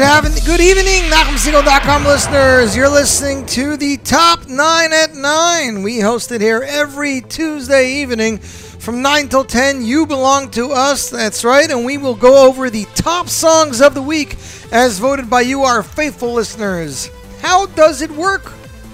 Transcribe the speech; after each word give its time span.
Good, 0.00 0.06
having, 0.06 0.44
good 0.46 0.60
evening, 0.62 1.10
NachumSegal.com 1.10 2.04
listeners. 2.06 2.74
You're 2.74 2.88
listening 2.88 3.44
to 3.48 3.76
the 3.76 3.98
Top 3.98 4.48
9 4.48 4.92
at 4.94 5.14
9. 5.14 5.82
We 5.82 6.00
host 6.00 6.32
it 6.32 6.40
here 6.40 6.64
every 6.66 7.20
Tuesday 7.20 7.96
evening 7.96 8.38
from 8.38 9.02
9 9.02 9.28
till 9.28 9.44
10. 9.44 9.84
You 9.84 10.06
belong 10.06 10.50
to 10.52 10.70
us, 10.70 11.10
that's 11.10 11.44
right, 11.44 11.70
and 11.70 11.84
we 11.84 11.98
will 11.98 12.14
go 12.14 12.48
over 12.48 12.70
the 12.70 12.86
top 12.94 13.28
songs 13.28 13.82
of 13.82 13.92
the 13.92 14.00
week 14.00 14.38
as 14.72 14.98
voted 14.98 15.28
by 15.28 15.42
you, 15.42 15.64
our 15.64 15.82
faithful 15.82 16.32
listeners. 16.32 17.10
How 17.42 17.66
does 17.66 18.00
it 18.00 18.10
work? 18.10 18.48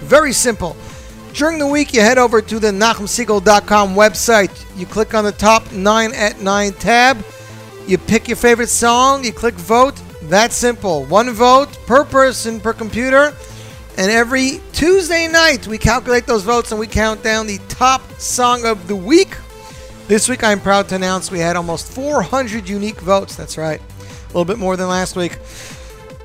Very 0.08 0.32
simple. 0.32 0.76
During 1.34 1.60
the 1.60 1.68
week, 1.68 1.94
you 1.94 2.00
head 2.00 2.18
over 2.18 2.42
to 2.42 2.58
the 2.58 2.72
NachumSegal.com 2.72 3.94
website. 3.94 4.76
You 4.76 4.86
click 4.86 5.14
on 5.14 5.22
the 5.22 5.30
top 5.30 5.70
9 5.70 6.12
at 6.14 6.40
9 6.40 6.72
tab. 6.72 7.24
You 7.86 7.96
pick 7.96 8.26
your 8.26 8.36
favorite 8.36 8.70
song, 8.70 9.22
you 9.22 9.32
click 9.32 9.54
vote. 9.54 10.02
That's 10.28 10.56
simple. 10.56 11.04
One 11.04 11.30
vote 11.30 11.78
per 11.86 12.04
person 12.04 12.60
per 12.60 12.72
computer. 12.72 13.32
And 13.96 14.10
every 14.10 14.60
Tuesday 14.72 15.28
night, 15.28 15.66
we 15.68 15.78
calculate 15.78 16.26
those 16.26 16.42
votes 16.42 16.72
and 16.72 16.80
we 16.80 16.88
count 16.88 17.22
down 17.22 17.46
the 17.46 17.58
top 17.68 18.02
song 18.14 18.66
of 18.66 18.88
the 18.88 18.96
week. 18.96 19.36
This 20.08 20.28
week, 20.28 20.42
I'm 20.42 20.60
proud 20.60 20.88
to 20.88 20.96
announce 20.96 21.30
we 21.30 21.38
had 21.38 21.54
almost 21.54 21.92
400 21.92 22.68
unique 22.68 23.00
votes. 23.00 23.36
That's 23.36 23.56
right. 23.56 23.80
A 23.80 24.26
little 24.26 24.44
bit 24.44 24.58
more 24.58 24.76
than 24.76 24.88
last 24.88 25.14
week. 25.14 25.38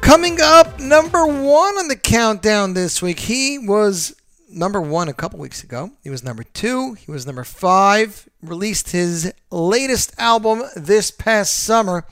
Coming 0.01 0.39
up, 0.41 0.79
number 0.79 1.25
one 1.25 1.77
on 1.77 1.87
the 1.87 1.95
countdown 1.95 2.73
this 2.73 3.03
week. 3.03 3.19
He 3.19 3.59
was 3.59 4.15
number 4.49 4.81
one 4.81 5.09
a 5.09 5.13
couple 5.13 5.39
weeks 5.39 5.63
ago. 5.63 5.91
He 6.03 6.09
was 6.09 6.23
number 6.23 6.43
two. 6.43 6.93
He 6.95 7.11
was 7.11 7.27
number 7.27 7.43
five. 7.43 8.27
Released 8.41 8.91
his 8.91 9.31
latest 9.51 10.13
album 10.17 10.63
this 10.75 11.11
past 11.11 11.53
summer. 11.53 12.05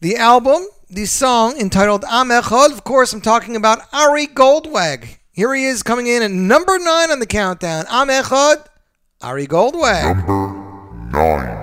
The 0.00 0.16
album, 0.16 0.66
the 0.90 1.06
song 1.06 1.56
entitled 1.58 2.04
Am 2.08 2.28
Echad. 2.28 2.72
Of 2.72 2.84
course, 2.84 3.12
I'm 3.12 3.20
talking 3.20 3.54
about 3.54 3.80
Ari 3.92 4.26
Goldwag. 4.26 5.18
Here 5.30 5.54
he 5.54 5.64
is 5.64 5.82
coming 5.82 6.08
in 6.08 6.22
at 6.22 6.30
number 6.30 6.78
nine 6.78 7.10
on 7.10 7.20
the 7.20 7.26
countdown. 7.26 7.84
Am 7.88 8.08
Echad, 8.08 8.66
Ari 9.22 9.46
Goldwag. 9.46 10.16
Number 10.16 11.12
nine. 11.12 11.59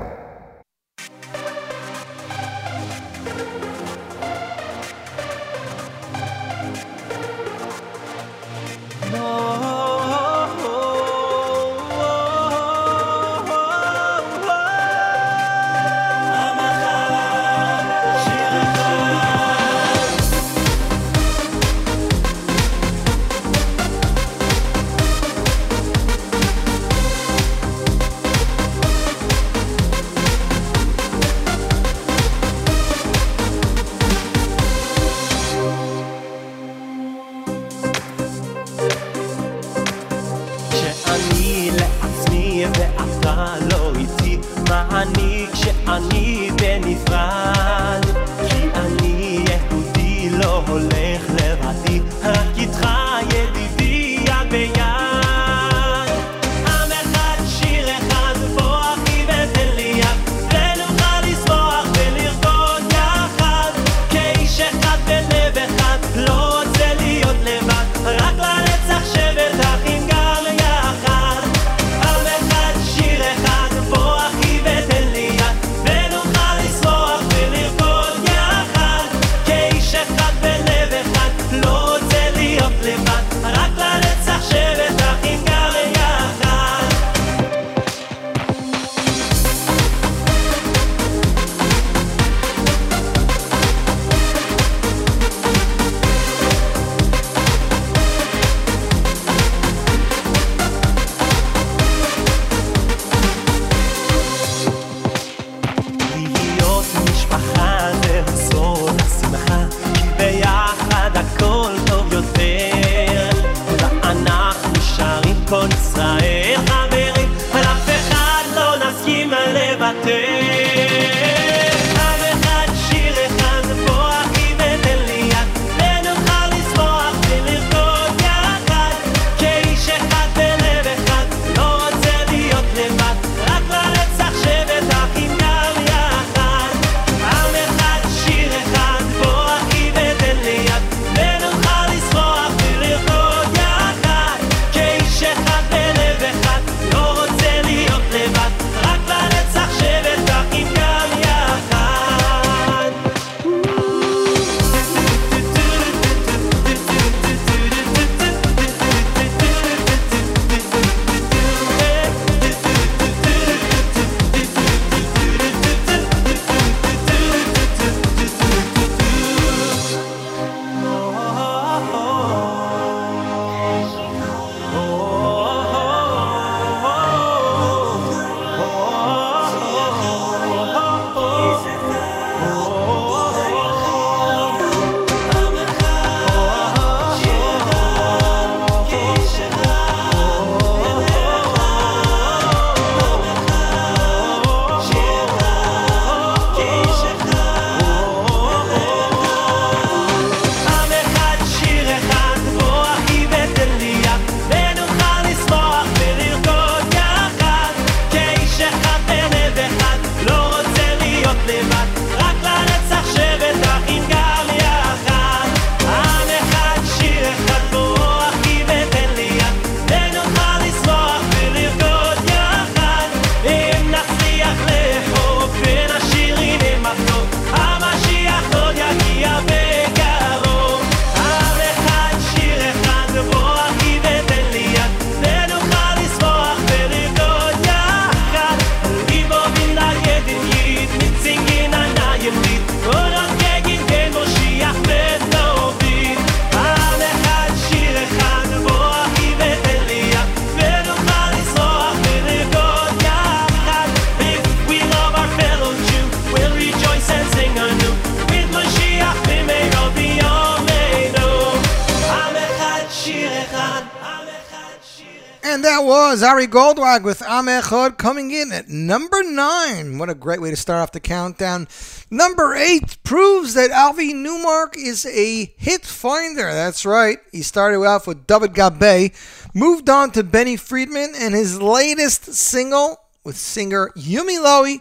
Goldwag 266.48 267.04
with 267.04 267.22
Am 267.22 267.46
Echad 267.46 267.98
coming 267.98 268.32
in 268.32 268.52
at 268.52 268.70
number 268.70 269.22
nine. 269.24 269.98
What 269.98 270.10
a 270.10 270.16
great 270.16 270.42
way 270.42 270.50
to 270.50 270.56
start 270.56 270.82
off 270.82 270.92
the 270.92 271.00
countdown. 271.00 271.68
Number 272.10 272.56
eight 272.56 272.98
proves 273.04 273.54
that 273.54 273.72
Avi 273.72 274.14
Newmark 274.14 274.78
is 274.78 275.06
a 275.06 275.54
hit 275.58 275.86
finder. 275.86 276.52
That's 276.52 276.86
right. 276.86 277.20
He 277.32 277.42
started 277.42 277.86
off 277.86 278.08
with 278.08 278.26
David 278.26 278.54
Gabay, 278.54 279.14
moved 279.54 279.90
on 279.90 280.12
to 280.12 280.24
Benny 280.24 280.56
Friedman, 280.56 281.14
and 281.18 281.36
his 281.36 281.62
latest 281.62 282.34
single 282.34 283.02
with 283.24 283.38
singer 283.38 283.92
Yumi 283.96 284.42
Lowy 284.42 284.80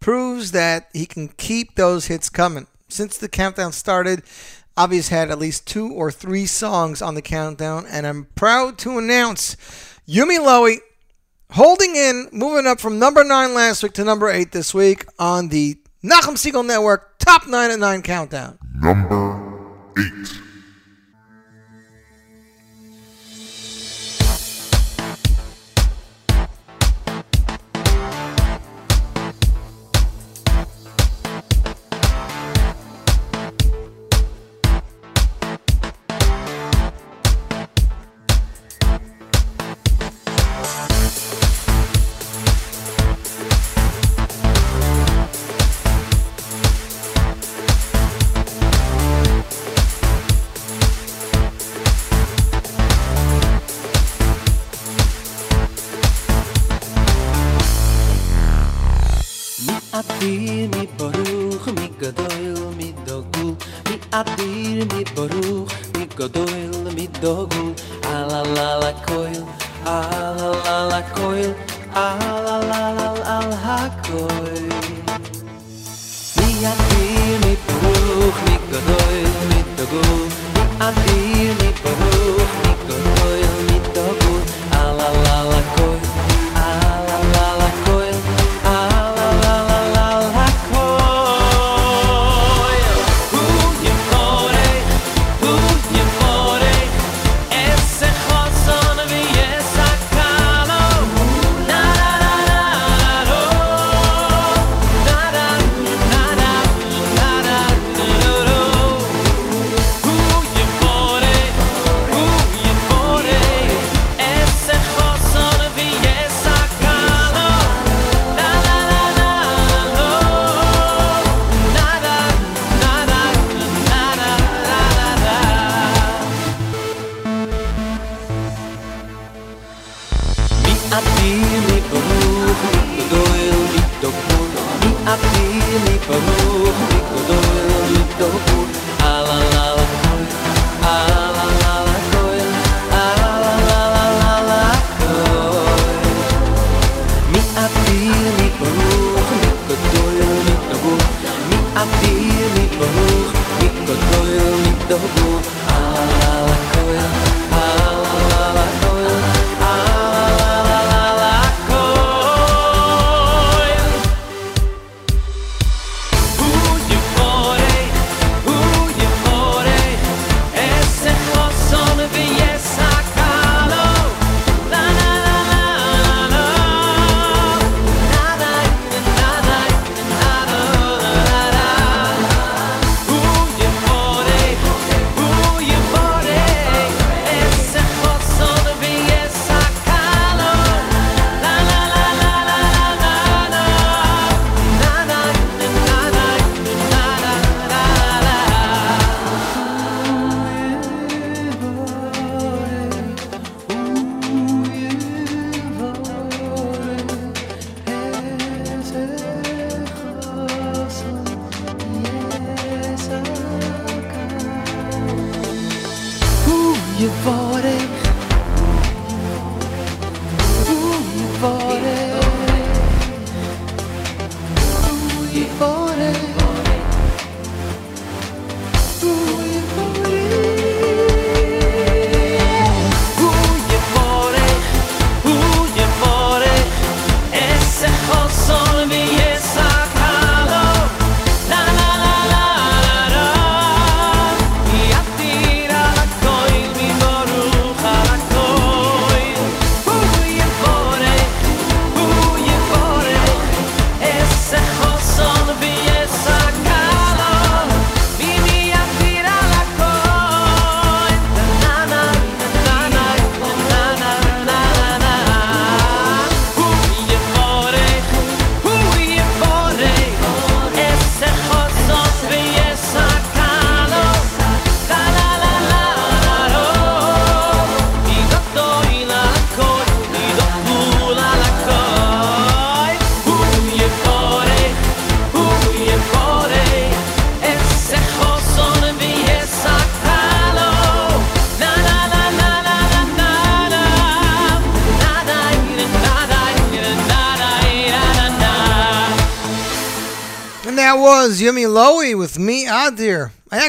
proves 0.00 0.52
that 0.52 0.88
he 0.92 1.04
can 1.04 1.28
keep 1.28 1.74
those 1.74 2.06
hits 2.06 2.30
coming. 2.30 2.66
Since 2.88 3.18
the 3.18 3.28
countdown 3.28 3.72
started, 3.72 4.22
Avi's 4.78 5.08
had 5.08 5.30
at 5.30 5.38
least 5.38 5.66
two 5.66 5.92
or 5.92 6.12
three 6.12 6.46
songs 6.46 7.02
on 7.02 7.14
the 7.14 7.22
countdown, 7.22 7.84
and 7.86 8.06
I'm 8.06 8.26
proud 8.36 8.78
to 8.78 8.98
announce 8.98 9.56
Yumi 10.08 10.38
Lowy 10.38 10.78
holding 11.50 11.96
in, 11.96 12.28
moving 12.32 12.66
up 12.66 12.80
from 12.80 12.98
number 12.98 13.24
nine 13.24 13.54
last 13.54 13.82
week 13.82 13.92
to 13.94 14.04
number 14.04 14.28
eight 14.28 14.52
this 14.52 14.74
week 14.74 15.06
on 15.18 15.48
the 15.48 15.78
Nachum 16.04 16.34
Segal 16.36 16.64
Network 16.64 17.18
Top 17.18 17.46
9 17.46 17.70
at 17.70 17.78
9 17.78 18.02
Countdown. 18.02 18.58
Number 18.80 19.72
eight. 19.98 20.47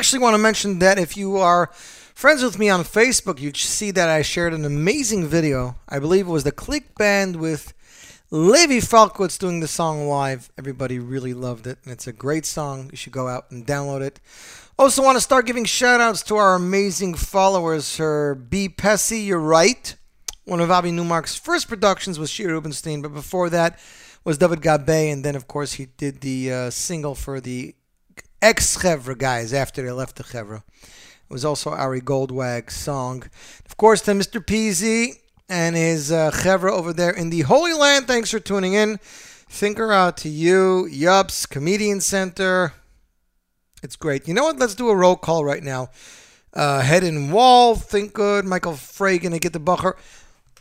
Actually 0.09 0.23
want 0.23 0.33
to 0.33 0.39
mention 0.39 0.79
that 0.79 0.97
if 0.97 1.15
you 1.15 1.37
are 1.37 1.69
friends 2.15 2.41
with 2.41 2.57
me 2.57 2.67
on 2.67 2.81
Facebook, 2.81 3.39
you'd 3.39 3.55
see 3.55 3.91
that 3.91 4.09
I 4.09 4.23
shared 4.23 4.55
an 4.55 4.65
amazing 4.65 5.27
video. 5.27 5.75
I 5.87 5.99
believe 5.99 6.25
it 6.25 6.31
was 6.31 6.43
the 6.43 6.51
Click 6.51 6.95
Band 6.95 7.35
with 7.35 7.75
Levi 8.31 8.79
Falkowitz 8.79 9.37
doing 9.37 9.59
the 9.59 9.67
song 9.67 10.07
live. 10.07 10.49
Everybody 10.57 10.97
really 10.97 11.35
loved 11.35 11.67
it, 11.67 11.77
and 11.83 11.93
it's 11.93 12.07
a 12.07 12.11
great 12.11 12.47
song. 12.47 12.89
You 12.89 12.97
should 12.97 13.13
go 13.13 13.27
out 13.27 13.51
and 13.51 13.67
download 13.67 14.01
it. 14.01 14.19
Also, 14.79 15.03
want 15.03 15.15
to 15.15 15.21
start 15.21 15.45
giving 15.45 15.63
shout 15.63 16.01
outs 16.01 16.23
to 16.23 16.37
our 16.37 16.55
amazing 16.55 17.13
followers. 17.13 17.97
Her 17.97 18.33
B. 18.33 18.67
Pessy, 18.67 19.27
you're 19.27 19.37
right. 19.37 19.95
One 20.43 20.59
of 20.59 20.71
Avi 20.71 20.91
Newmark's 20.91 21.35
first 21.35 21.67
productions 21.69 22.17
was 22.17 22.31
Shir 22.31 22.47
Rubenstein, 22.47 23.03
but 23.03 23.13
before 23.13 23.51
that, 23.51 23.77
was 24.23 24.39
David 24.39 24.61
Gabay, 24.61 25.13
and 25.13 25.23
then 25.23 25.35
of 25.35 25.47
course 25.47 25.73
he 25.73 25.85
did 25.85 26.21
the 26.21 26.51
uh, 26.51 26.69
single 26.71 27.13
for 27.13 27.39
the 27.39 27.75
ex 28.41 28.77
Chevra 28.77 29.17
guys 29.17 29.53
after 29.53 29.81
they 29.81 29.91
left 29.91 30.15
the 30.15 30.23
Chevra. 30.23 30.63
It 30.83 31.33
was 31.33 31.45
also 31.45 31.71
Ari 31.71 32.01
Goldwag's 32.01 32.75
song. 32.75 33.23
Of 33.65 33.77
course, 33.77 34.01
to 34.01 34.11
Mr. 34.11 34.43
Peasy 34.43 35.19
and 35.47 35.75
his 35.75 36.11
uh, 36.11 36.31
over 36.71 36.93
there 36.93 37.11
in 37.11 37.29
the 37.29 37.41
Holy 37.41 37.73
Land. 37.73 38.07
Thanks 38.07 38.31
for 38.31 38.39
tuning 38.39 38.73
in. 38.73 38.97
Thinker 39.51 39.91
out 39.91 40.17
to 40.17 40.29
you, 40.29 40.87
Yups, 40.91 41.49
Comedian 41.49 42.01
Center. 42.01 42.73
It's 43.81 43.95
great. 43.95 44.27
You 44.27 44.33
know 44.33 44.43
what? 44.43 44.59
Let's 44.59 44.75
do 44.75 44.89
a 44.89 44.95
roll 44.95 45.15
call 45.15 45.43
right 45.43 45.63
now. 45.63 45.89
Uh, 46.53 46.81
Head 46.81 47.03
and 47.03 47.31
Wall, 47.31 47.75
Think 47.75 48.13
Good, 48.13 48.45
Michael 48.45 48.75
Frey 48.75 49.17
gonna 49.17 49.39
Get 49.39 49.53
the 49.53 49.59
Bucher. 49.59 49.95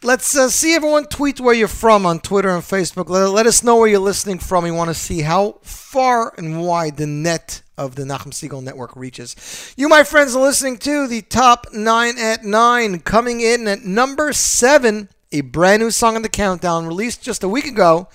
Let's 0.05 0.37
uh, 0.37 0.49
see 0.49 0.77
everyone 0.77 1.07
tweet 1.07 1.41
where 1.41 1.55
you're 1.55 1.67
from 1.67 2.07
on 2.07 2.21
Twitter 2.21 2.51
and 2.51 2.63
Facebook. 2.63 3.09
Let, 3.09 3.31
let 3.31 3.47
us 3.49 3.65
know 3.65 3.77
where 3.77 3.89
you're 3.89 3.99
listening 3.99 4.39
from. 4.39 4.63
We 4.63 4.71
want 4.71 4.91
to 4.91 4.95
see 4.95 5.23
how 5.23 5.59
far 5.63 6.33
and 6.39 6.63
wide 6.63 6.99
the 6.99 7.07
net 7.09 7.63
of 7.77 7.97
the 7.97 8.05
Nachum 8.05 8.31
Segal 8.31 8.63
Network 8.63 8.95
reaches. 8.95 9.75
You, 9.77 9.89
my 9.89 10.05
friends, 10.05 10.37
are 10.37 10.43
listening 10.43 10.79
to 10.79 11.09
the 11.09 11.23
top 11.23 11.73
nine 11.73 12.17
at 12.17 12.45
nine. 12.45 13.01
Coming 13.01 13.41
in 13.41 13.67
at 13.67 13.83
number 13.83 14.33
seven, 14.33 15.09
a 15.33 15.41
brand 15.41 15.83
new 15.83 15.91
song 15.91 16.15
on 16.15 16.23
the 16.23 16.29
countdown, 16.29 16.87
released 16.87 17.21
just 17.21 17.43
a 17.43 17.49
week 17.49 17.67
ago. 17.67 18.09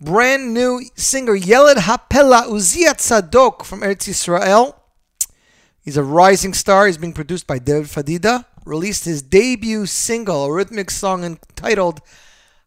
Brand 0.00 0.54
new 0.54 0.82
singer 0.94 1.34
Yeled 1.34 1.78
Hapela 1.78 2.44
Uziat 2.44 2.98
Sadok 2.98 3.64
from 3.64 3.80
Eretz 3.80 4.08
Yisrael. 4.08 4.77
He's 5.88 5.96
a 5.96 6.02
rising 6.02 6.52
star. 6.52 6.86
He's 6.86 6.98
being 6.98 7.14
produced 7.14 7.46
by 7.46 7.58
David 7.58 7.88
Fadida 7.88 8.44
released 8.66 9.06
his 9.06 9.22
debut 9.22 9.86
single, 9.86 10.44
a 10.44 10.52
rhythmic 10.52 10.90
song 10.90 11.24
entitled 11.24 12.02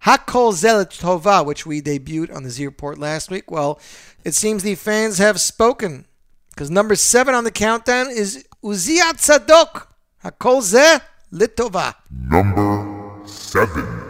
Hakol 0.06 0.54
Zelet 0.54 1.00
Tova, 1.00 1.46
which 1.46 1.64
we 1.64 1.84
debuted 1.84 2.36
on 2.36 2.42
the 2.42 2.50
Z 2.50 2.66
Report 2.66 2.98
last 2.98 3.30
week. 3.30 3.52
Well, 3.52 3.80
it 4.26 4.34
seems 4.34 4.64
the 4.64 4.74
fans 4.74 5.20
have 5.20 5.40
spoken 5.40 6.08
because 6.50 6.72
number 6.72 6.96
seven 6.96 7.36
on 7.36 7.44
the 7.44 7.52
countdown 7.52 8.10
is 8.10 8.44
Uziat 8.64 9.20
Sadok, 9.20 9.86
Hakol 10.24 10.64
Ze 10.64 10.98
Litova. 11.32 11.94
Number 12.10 13.22
seven. 13.28 14.02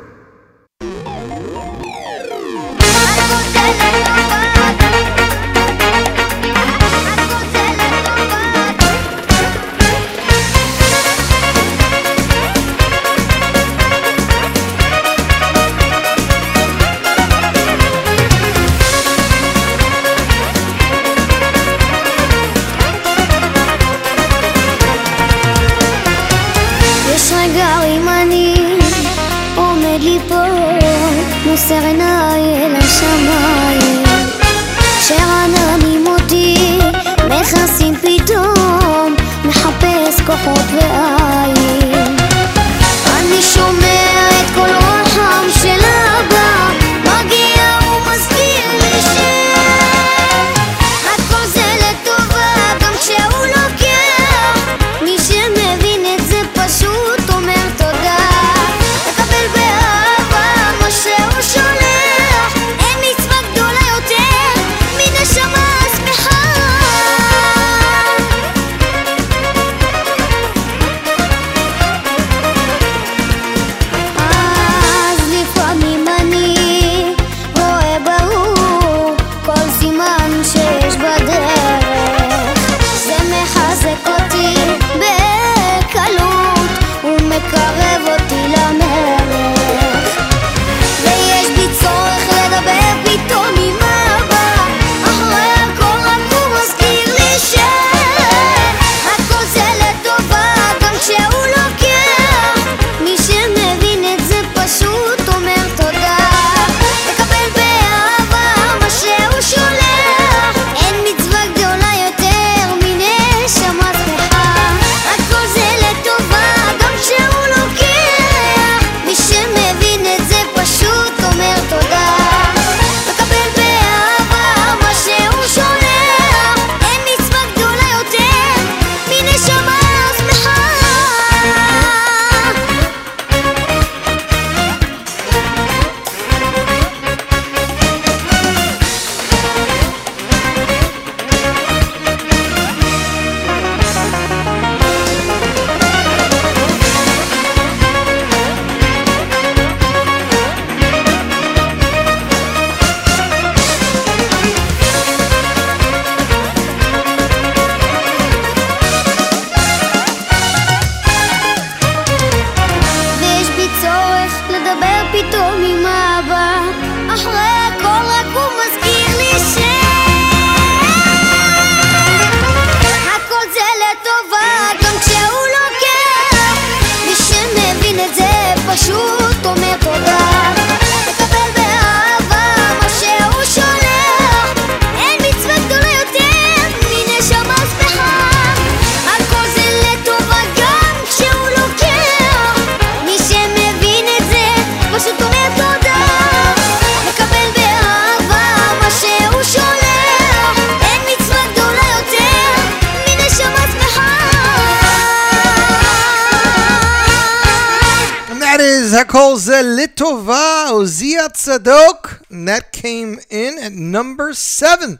Is 208.91 208.97
Hekol 208.97 209.37
Zelitova 209.37 210.71
Ozia 210.71 211.29
Tzadok. 211.29 212.29
And 212.29 212.47
that 212.47 212.73
came 212.73 213.19
in 213.29 213.57
at 213.57 213.71
number 213.71 214.33
seven. 214.33 214.99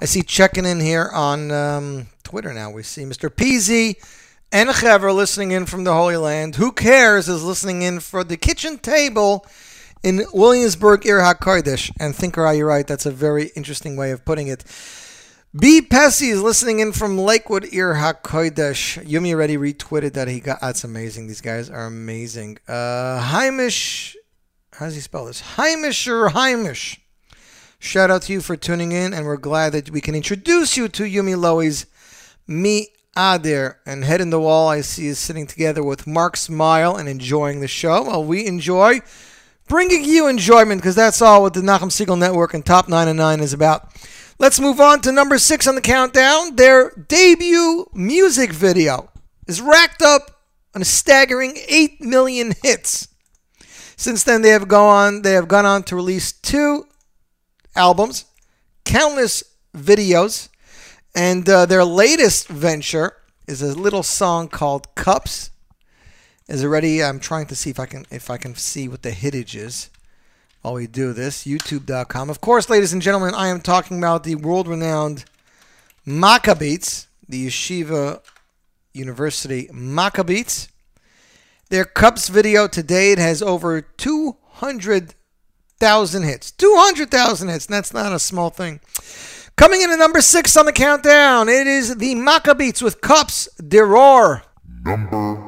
I 0.00 0.06
see 0.06 0.22
checking 0.22 0.64
in 0.64 0.80
here 0.80 1.08
on 1.12 1.52
um, 1.52 2.06
Twitter 2.24 2.52
now. 2.52 2.70
We 2.70 2.82
see 2.82 3.02
Mr. 3.02 3.28
Peasy 3.28 3.96
and 4.50 4.70
Chever 4.70 5.12
listening 5.12 5.52
in 5.52 5.66
from 5.66 5.84
the 5.84 5.92
Holy 5.92 6.16
Land. 6.16 6.56
Who 6.56 6.72
cares 6.72 7.28
is 7.28 7.44
listening 7.44 7.82
in 7.82 8.00
for 8.00 8.24
the 8.24 8.36
kitchen 8.36 8.78
table 8.78 9.46
in 10.02 10.24
Williamsburg, 10.32 11.06
Ir 11.06 11.20
HaKodesh. 11.20 11.92
And 12.00 12.16
Thinker, 12.16 12.44
are 12.44 12.54
you 12.54 12.64
right? 12.64 12.86
That's 12.86 13.06
a 13.06 13.12
very 13.12 13.52
interesting 13.54 13.96
way 13.96 14.10
of 14.10 14.24
putting 14.24 14.48
it. 14.48 14.64
B. 15.54 15.82
Pessy 15.82 16.30
is 16.30 16.40
listening 16.40 16.78
in 16.78 16.92
from 16.92 17.18
Lakewood, 17.18 17.66
Ir 17.74 17.96
HaKodesh. 17.96 19.04
Yumi 19.04 19.34
already 19.34 19.58
retweeted 19.58 20.14
that 20.14 20.26
he 20.26 20.40
got. 20.40 20.62
That's 20.62 20.82
amazing. 20.82 21.26
These 21.26 21.42
guys 21.42 21.68
are 21.68 21.84
amazing. 21.84 22.56
Uh, 22.66 23.20
Heimish. 23.20 24.16
How 24.72 24.86
does 24.86 24.94
he 24.94 25.02
spell 25.02 25.26
this? 25.26 25.42
Heimish 25.56 26.06
or 26.08 26.30
Heimish. 26.30 27.00
Shout 27.78 28.10
out 28.10 28.22
to 28.22 28.32
you 28.32 28.40
for 28.40 28.56
tuning 28.56 28.92
in, 28.92 29.12
and 29.12 29.26
we're 29.26 29.36
glad 29.36 29.74
that 29.74 29.90
we 29.90 30.00
can 30.00 30.14
introduce 30.14 30.78
you 30.78 30.88
to 30.88 31.02
Yumi 31.02 31.38
Lowy's 31.38 31.84
Me 32.46 32.88
Adir. 33.14 33.74
And 33.84 34.04
Head 34.04 34.22
in 34.22 34.30
the 34.30 34.40
Wall, 34.40 34.70
I 34.70 34.80
see, 34.80 35.08
is 35.08 35.18
sitting 35.18 35.46
together 35.46 35.84
with 35.84 36.06
Mark 36.06 36.38
Smile 36.38 36.96
and 36.96 37.10
enjoying 37.10 37.60
the 37.60 37.68
show. 37.68 38.04
While 38.04 38.24
we 38.24 38.46
enjoy 38.46 39.00
bringing 39.68 40.02
you 40.02 40.28
enjoyment, 40.28 40.80
because 40.80 40.94
that's 40.94 41.20
all 41.20 41.42
what 41.42 41.52
the 41.52 41.60
Nachum 41.60 41.90
Segal 41.90 42.18
Network 42.18 42.54
and 42.54 42.64
Top 42.64 42.88
9 42.88 43.06
and 43.06 43.18
9 43.18 43.40
is 43.40 43.52
about. 43.52 43.92
Let's 44.42 44.58
move 44.58 44.80
on 44.80 45.00
to 45.02 45.12
number 45.12 45.38
six 45.38 45.68
on 45.68 45.76
the 45.76 45.80
countdown. 45.80 46.56
Their 46.56 46.90
debut 46.90 47.86
music 47.94 48.52
video 48.52 49.08
is 49.46 49.60
racked 49.60 50.02
up 50.02 50.42
on 50.74 50.82
a 50.82 50.84
staggering 50.84 51.56
8 51.68 52.00
million 52.00 52.52
hits. 52.60 53.06
Since 53.94 54.24
then, 54.24 54.42
they 54.42 54.48
have 54.48 54.66
gone 54.66 55.14
on. 55.14 55.22
They 55.22 55.34
have 55.34 55.46
gone 55.46 55.64
on 55.64 55.84
to 55.84 55.94
release 55.94 56.32
two 56.32 56.88
albums, 57.76 58.24
countless 58.84 59.44
videos, 59.76 60.48
and 61.14 61.48
uh, 61.48 61.64
their 61.66 61.84
latest 61.84 62.48
venture 62.48 63.12
is 63.46 63.62
a 63.62 63.78
little 63.78 64.02
song 64.02 64.48
called 64.48 64.92
"Cups." 64.96 65.50
Is 66.48 66.64
already. 66.64 67.00
I'm 67.00 67.20
trying 67.20 67.46
to 67.46 67.54
see 67.54 67.70
if 67.70 67.78
I 67.78 67.86
can 67.86 68.06
if 68.10 68.28
I 68.28 68.38
can 68.38 68.56
see 68.56 68.88
what 68.88 69.02
the 69.02 69.14
hitage 69.14 69.54
is 69.54 69.88
while 70.62 70.74
we 70.74 70.86
do 70.86 71.12
this. 71.12 71.44
YouTube.com. 71.44 72.30
Of 72.30 72.40
course, 72.40 72.70
ladies 72.70 72.92
and 72.92 73.02
gentlemen, 73.02 73.34
I 73.34 73.48
am 73.48 73.60
talking 73.60 73.98
about 73.98 74.24
the 74.24 74.36
world 74.36 74.66
renowned 74.66 75.24
Maccabeats, 76.06 77.06
the 77.28 77.46
Yeshiva 77.46 78.20
University 78.94 79.68
Maccabeats. 79.72 80.68
Their 81.68 81.84
Cups 81.84 82.28
video 82.28 82.66
to 82.68 82.82
date 82.82 83.18
has 83.18 83.42
over 83.42 83.82
200,000 83.82 86.22
hits. 86.22 86.50
200,000 86.52 87.48
hits, 87.48 87.66
that's 87.66 87.94
not 87.94 88.12
a 88.12 88.18
small 88.18 88.50
thing. 88.50 88.80
Coming 89.56 89.82
in 89.82 89.90
at 89.90 89.98
number 89.98 90.20
six 90.20 90.56
on 90.56 90.66
the 90.66 90.72
countdown, 90.72 91.48
it 91.48 91.66
is 91.66 91.96
the 91.96 92.14
Maccabeats 92.14 92.82
with 92.82 93.00
Cups 93.00 93.48
Deror. 93.60 94.42
Number 94.84 95.41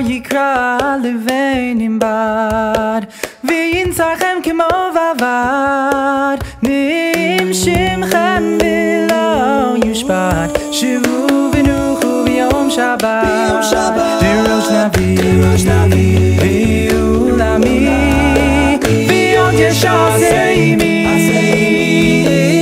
יקרא 0.00 0.78
לבן 1.02 1.80
עם 1.80 1.98
בד 1.98 3.00
וינצחם 3.44 4.38
כמו 4.42 4.64
בבד 4.90 6.36
נמשמכם 6.62 8.42
ולא 8.62 9.74
יושפט 9.84 10.58
שבו 10.72 11.26
ונוחו 11.52 12.24
ביום 12.24 12.70
שבת 12.70 13.98
דרוש 14.20 15.64
נביא 15.64 16.90
ועולמי 16.92 17.88
ועוד 19.08 19.54
ישעשה 19.54 20.50
עמי 20.56 21.08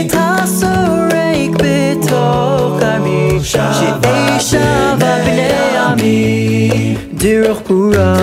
את 0.07 0.15
הסורק 0.19 1.63
בתוך 1.63 2.83
עמי 2.83 3.39
שאישה 3.43 4.95
ובני 4.97 5.79
עמי 5.79 6.97
דרך 7.21 7.59
פורה 7.67 8.15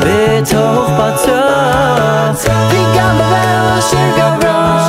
בתוך 0.00 0.90
בצע 0.98 2.32
וגם 2.70 3.16
בבל 3.18 3.78
אשר 3.78 4.08
גברה 4.16 4.81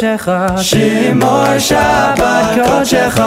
קודשך, 0.00 0.28
שבת 1.58 2.58
קודשך. 2.66 3.20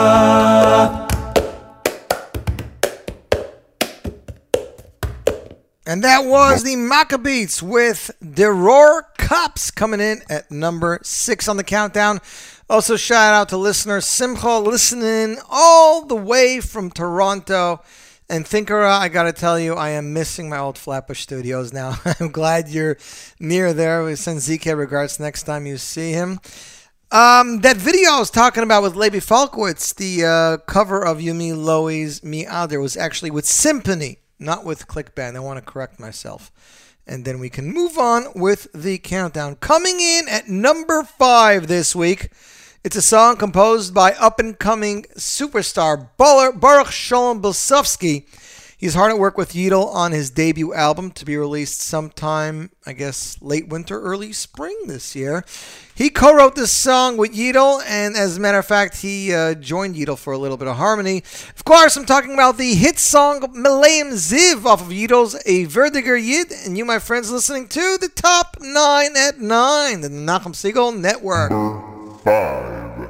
And 5.86 6.04
that 6.04 6.26
was 6.26 6.64
the 6.64 6.76
Maccabeats 6.76 7.62
with 7.62 8.10
Deror 8.22 9.04
Cups 9.16 9.70
coming 9.70 10.00
in 10.00 10.20
at 10.28 10.50
number 10.50 10.98
six 11.02 11.48
on 11.48 11.56
the 11.56 11.64
countdown. 11.64 12.20
Also, 12.68 12.96
shout 12.96 13.32
out 13.32 13.48
to 13.48 13.56
listener 13.56 14.02
Simcha 14.02 14.58
listening 14.58 15.38
all 15.48 16.04
the 16.04 16.14
way 16.14 16.60
from 16.60 16.90
Toronto. 16.90 17.80
And 18.30 18.44
Thinkera, 18.44 18.90
I 18.90 19.08
gotta 19.08 19.32
tell 19.32 19.58
you, 19.58 19.72
I 19.74 19.90
am 19.90 20.12
missing 20.12 20.50
my 20.50 20.58
old 20.58 20.76
Flatbush 20.76 21.22
studios 21.22 21.72
now. 21.72 21.98
I'm 22.20 22.30
glad 22.30 22.68
you're 22.68 22.98
near 23.40 23.72
there. 23.72 24.04
We 24.04 24.16
send 24.16 24.40
ZK 24.40 24.76
regards 24.76 25.18
next 25.18 25.44
time 25.44 25.64
you 25.64 25.78
see 25.78 26.12
him. 26.12 26.38
Um, 27.10 27.60
that 27.60 27.78
video 27.78 28.10
I 28.10 28.18
was 28.18 28.30
talking 28.30 28.62
about 28.62 28.82
with 28.82 28.94
Levi 28.94 29.20
Falkowitz, 29.20 29.94
the 29.94 30.26
uh, 30.26 30.56
cover 30.70 31.02
of 31.02 31.20
Yumi 31.20 31.56
Lowy's 31.56 32.22
Me 32.22 32.44
Adir, 32.44 32.82
was 32.82 32.98
actually 32.98 33.30
with 33.30 33.46
Symphony, 33.46 34.18
not 34.38 34.62
with 34.62 34.86
ClickBand. 34.86 35.34
I 35.34 35.40
want 35.40 35.58
to 35.58 35.64
correct 35.64 35.98
myself. 35.98 36.52
And 37.06 37.24
then 37.24 37.38
we 37.38 37.48
can 37.48 37.72
move 37.72 37.96
on 37.96 38.26
with 38.34 38.70
the 38.74 38.98
countdown. 38.98 39.56
Coming 39.56 40.00
in 40.00 40.28
at 40.28 40.48
number 40.48 41.02
five 41.02 41.66
this 41.66 41.96
week, 41.96 42.30
it's 42.88 42.96
a 42.96 43.02
song 43.02 43.36
composed 43.36 43.92
by 43.92 44.12
up 44.12 44.40
and 44.40 44.58
coming 44.58 45.02
superstar 45.14 46.08
Baruch 46.16 46.90
Shalom 46.90 47.42
Bilsovsky. 47.42 48.24
He's 48.78 48.94
hard 48.94 49.12
at 49.12 49.18
work 49.18 49.36
with 49.36 49.52
Yidel 49.52 49.94
on 49.94 50.12
his 50.12 50.30
debut 50.30 50.72
album 50.72 51.10
to 51.10 51.26
be 51.26 51.36
released 51.36 51.82
sometime, 51.82 52.70
I 52.86 52.94
guess, 52.94 53.36
late 53.42 53.68
winter, 53.68 54.00
early 54.00 54.32
spring 54.32 54.74
this 54.86 55.14
year. 55.14 55.44
He 55.94 56.08
co 56.08 56.34
wrote 56.34 56.54
this 56.54 56.72
song 56.72 57.18
with 57.18 57.34
Yidel, 57.34 57.82
and 57.86 58.16
as 58.16 58.38
a 58.38 58.40
matter 58.40 58.56
of 58.56 58.64
fact, 58.64 59.02
he 59.02 59.34
uh, 59.34 59.52
joined 59.52 59.94
Yidel 59.94 60.16
for 60.16 60.32
a 60.32 60.38
little 60.38 60.56
bit 60.56 60.68
of 60.68 60.76
harmony. 60.76 61.18
Of 61.54 61.64
course, 61.66 61.94
I'm 61.94 62.06
talking 62.06 62.32
about 62.32 62.56
the 62.56 62.72
hit 62.72 62.98
song 62.98 63.42
Meleim 63.54 64.12
Ziv 64.12 64.64
off 64.64 64.80
of 64.80 64.88
Yidel's 64.88 65.38
A 65.44 65.64
Verdiger 65.64 66.16
Yid, 66.16 66.52
and 66.64 66.78
you, 66.78 66.86
my 66.86 67.00
friends, 67.00 67.30
listening 67.30 67.68
to 67.68 67.98
the 68.00 68.08
top 68.08 68.56
nine 68.62 69.14
at 69.14 69.40
nine, 69.40 70.00
the 70.00 70.08
Nachum 70.08 70.54
Segal 70.54 70.98
Network. 70.98 71.97
five 72.28 73.08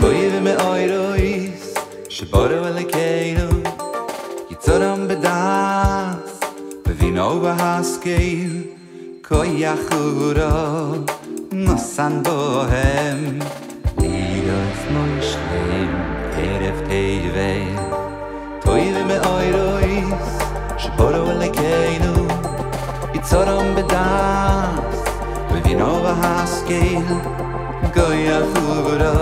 believe 0.00 0.42
me 0.42 0.52
i're 0.52 0.92
a 0.92 1.18
ghost 1.18 2.10
she 2.10 2.24
bought 2.24 2.50
a 2.50 2.60
volcano 2.64 3.48
it's 4.52 4.68
on 4.70 4.82
over 7.18 7.54
her 7.54 7.82
koi 9.32 9.64
achura 9.64 10.52
nosan 11.66 12.14
bohem. 12.24 13.20
Iros 14.08 14.80
moi 14.94 15.14
schlim 15.28 15.92
erev 16.48 16.78
teive. 16.88 17.52
Toive 18.64 19.02
me 19.10 19.16
oirois 19.34 20.28
shporo 20.82 21.22
alekeinu 21.32 22.14
Itzorom 23.18 23.68
bedas 23.76 24.98
bevino 25.50 25.92
vahaskeil 26.04 27.08
Goi 27.96 28.22
achura 28.40 29.14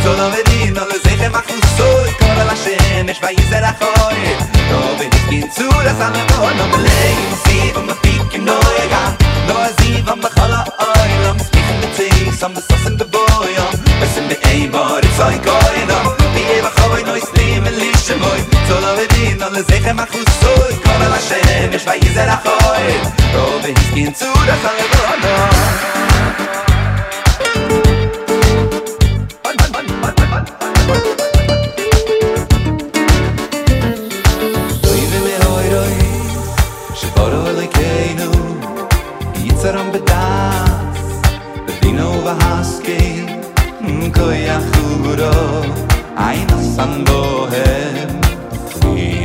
lichen 0.04 0.18
boy 0.18 0.53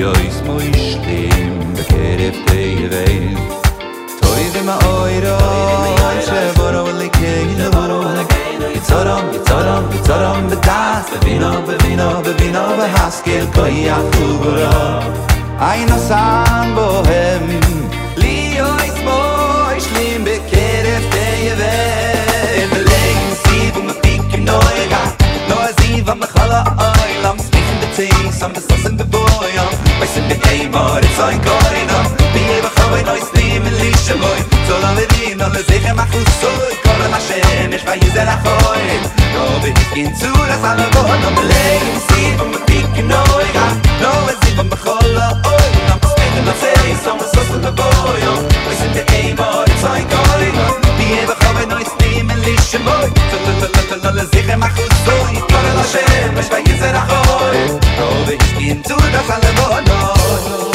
ois 0.09 0.37
moy 0.47 0.69
shlim 0.73 1.55
bekerf 1.77 2.37
dei 2.49 2.89
vein 2.93 3.37
toy 4.21 4.45
ze 4.53 4.63
ma 4.69 4.77
oiro 4.97 5.37
she 6.27 6.41
voro 6.59 6.83
le 7.01 7.09
kein 7.19 7.51
ze 7.61 7.69
voro 7.77 7.99
le 8.17 8.25
kein 8.33 8.65
itzaram 8.79 9.25
itzaram 9.39 9.85
itzaram 9.99 10.49
be 10.51 10.57
das 10.69 11.07
be 11.13 11.19
vino 11.27 11.53
be 11.69 11.77
vino 11.85 12.09
be 12.27 12.33
vino 12.41 12.65
be 12.81 12.87
haskel 12.97 13.47
koi 13.57 13.79
a 13.97 13.99
ay 15.71 15.81
no 15.91 15.99
san 16.09 16.75
bohem 16.77 17.47
li 18.23 18.37
ois 18.73 18.99
moi 19.09 19.79
shlim 19.87 20.29
bekerf 20.29 21.09
dei 21.17 21.49
vein 21.63 22.77
le 22.91 23.03
sibum 23.43 23.89
pik 24.05 24.39
noy 24.51 24.79
ga 24.95 25.03
noy 25.51 25.73
ziva 25.81 26.15
me 26.23 26.37
khala 26.37 26.88
sam 28.39 28.53
de 28.53 28.61
sosen 28.61 28.97
de 28.97 29.05
boya 29.05 29.63
am 29.63 29.75
bei 29.99 30.07
de 30.29 30.37
hey 30.47 30.69
mor 30.75 31.01
it's 31.07 31.19
ein 31.27 31.39
gorina 31.47 31.99
bi 32.35 32.43
ev 32.57 32.67
khoy 32.77 33.03
noy 33.09 33.21
stim 33.29 33.67
in 33.69 33.75
li 33.81 33.91
shmoy 34.05 34.41
so 34.67 34.75
la 34.83 34.91
medin 34.99 35.43
ale 35.47 35.63
ze 35.69 35.79
khama 35.85 36.05
khuso 36.13 36.51
kol 36.85 37.03
ma 37.15 37.19
shen 37.27 37.73
es 37.77 37.83
bei 37.89 37.99
ze 38.15 38.23
la 38.29 38.37
khoy 38.45 38.85
do 39.35 39.43
bi 39.63 40.05
zu 40.21 40.31
la 40.51 40.57
sam 40.63 40.83
bo 40.95 41.03
hot 41.09 41.27
am 41.31 41.39
lay 41.51 41.81
si 42.07 42.23
bum 42.39 42.55
bi 42.69 42.79
ga 43.57 43.67
no 44.03 44.13
es 44.33 44.39
bi 44.45 44.53
bum 44.59 44.71
la 45.19 45.29
oy 45.55 45.71
am 45.93 46.01
stim 46.13 46.39
in 46.39 46.45
la 46.49 46.55
sam 47.05 47.19
de 47.23 47.27
sosen 47.35 47.61
de 47.67 47.73
boy 47.81 48.23
am 48.31 48.41
bei 48.67 48.89
de 48.97 49.03
hey 49.11 49.29
mor 49.41 49.67
it's 49.73 49.85
ein 49.91 50.07
gorina 50.15 50.67
bi 50.99 51.07
ev 51.25 51.31
khoy 51.43 51.67
noy 51.75 51.85
stim 51.93 52.31
in 52.35 52.41
li 52.47 52.57
shmoy 52.71 53.09
so 53.31 53.37
la 53.47 53.53
la 53.91 54.03
la 54.05 54.11
la 54.19 54.25
ze 54.33 54.41
khama 54.49 54.69
kol 55.53 55.69
ma 55.79 55.85
shen 55.93 56.43
es 56.43 56.49
bei 56.57 56.67
ze 56.83 56.93
la 56.99 57.88
No 58.69 58.75
bin 58.75 59.15
ich 59.95 60.68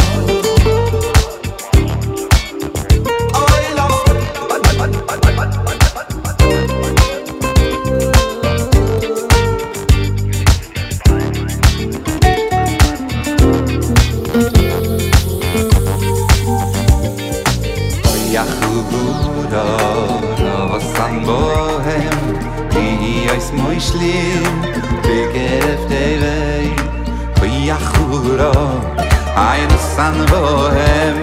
hem 30.78 31.18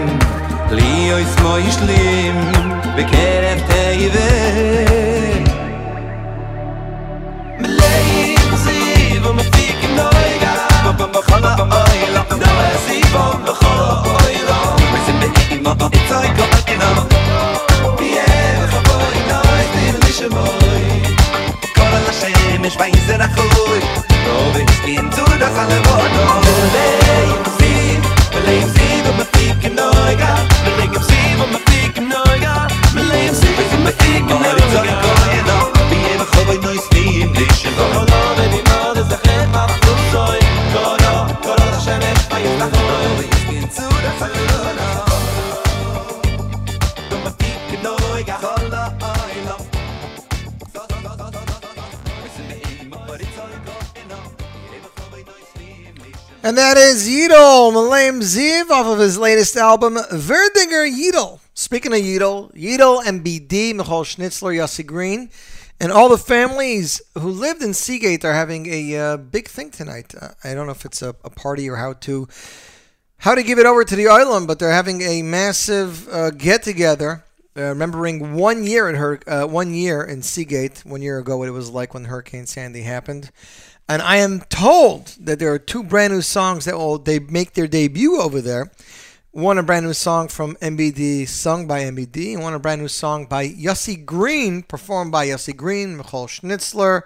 li 0.76 1.12
oy 1.16 1.24
smoy 1.36 1.64
shlim 1.76 2.38
Ziv, 58.70 58.74
off 58.74 58.86
of 58.86 58.98
his 58.98 59.18
latest 59.18 59.56
album, 59.56 59.94
Verdinger 59.96 60.88
Yidel. 60.88 61.40
Speaking 61.54 61.92
of 61.92 61.98
Yidel, 61.98 62.54
Yidel 62.54 63.02
MBD, 63.02 63.74
Michoel 63.74 64.04
Schnitzler, 64.04 64.54
Yossi 64.56 64.86
Green, 64.86 65.30
and 65.80 65.90
all 65.90 66.08
the 66.08 66.18
families 66.18 67.02
who 67.18 67.30
lived 67.30 67.62
in 67.62 67.74
Seagate 67.74 68.24
are 68.24 68.32
having 68.32 68.66
a 68.66 68.96
uh, 68.96 69.16
big 69.16 69.48
thing 69.48 69.70
tonight. 69.70 70.14
Uh, 70.20 70.28
I 70.44 70.54
don't 70.54 70.66
know 70.66 70.72
if 70.72 70.84
it's 70.84 71.02
a, 71.02 71.10
a 71.24 71.30
party 71.30 71.68
or 71.68 71.76
how 71.76 71.94
to 71.94 72.28
how 73.18 73.34
to 73.34 73.42
give 73.42 73.58
it 73.58 73.66
over 73.66 73.84
to 73.84 73.96
the 73.96 74.08
island, 74.08 74.46
but 74.46 74.58
they're 74.58 74.72
having 74.72 75.02
a 75.02 75.22
massive 75.22 76.08
uh, 76.08 76.30
get 76.30 76.62
together, 76.62 77.24
uh, 77.56 77.62
remembering 77.62 78.34
one 78.34 78.64
year 78.64 78.88
at 78.88 78.94
her 78.94 79.20
uh, 79.26 79.46
one 79.46 79.74
year 79.74 80.02
in 80.02 80.22
Seagate, 80.22 80.84
one 80.84 81.02
year 81.02 81.18
ago, 81.18 81.36
what 81.36 81.48
it 81.48 81.52
was 81.52 81.70
like 81.70 81.92
when 81.92 82.04
Hurricane 82.04 82.46
Sandy 82.46 82.82
happened. 82.82 83.30
And 83.90 84.02
I 84.02 84.18
am 84.18 84.42
told 84.42 85.16
that 85.18 85.40
there 85.40 85.52
are 85.52 85.58
two 85.58 85.82
brand 85.82 86.12
new 86.12 86.22
songs 86.22 86.64
that 86.66 86.78
will 86.78 86.96
they 86.96 87.18
make 87.18 87.54
their 87.54 87.66
debut 87.66 88.20
over 88.20 88.40
there. 88.40 88.70
One 89.32 89.58
a 89.58 89.64
brand 89.64 89.84
new 89.84 89.94
song 89.94 90.28
from 90.28 90.54
MBD, 90.62 91.26
sung 91.26 91.66
by 91.66 91.80
MBD, 91.80 92.34
and 92.34 92.42
one 92.44 92.54
a 92.54 92.60
brand 92.60 92.80
new 92.80 92.86
song 92.86 93.26
by 93.26 93.48
Yossi 93.48 94.06
Green, 94.06 94.62
performed 94.62 95.10
by 95.10 95.26
Yossi 95.26 95.56
Green, 95.56 95.98
Michoel 95.98 96.28
Schnitzler, 96.28 97.02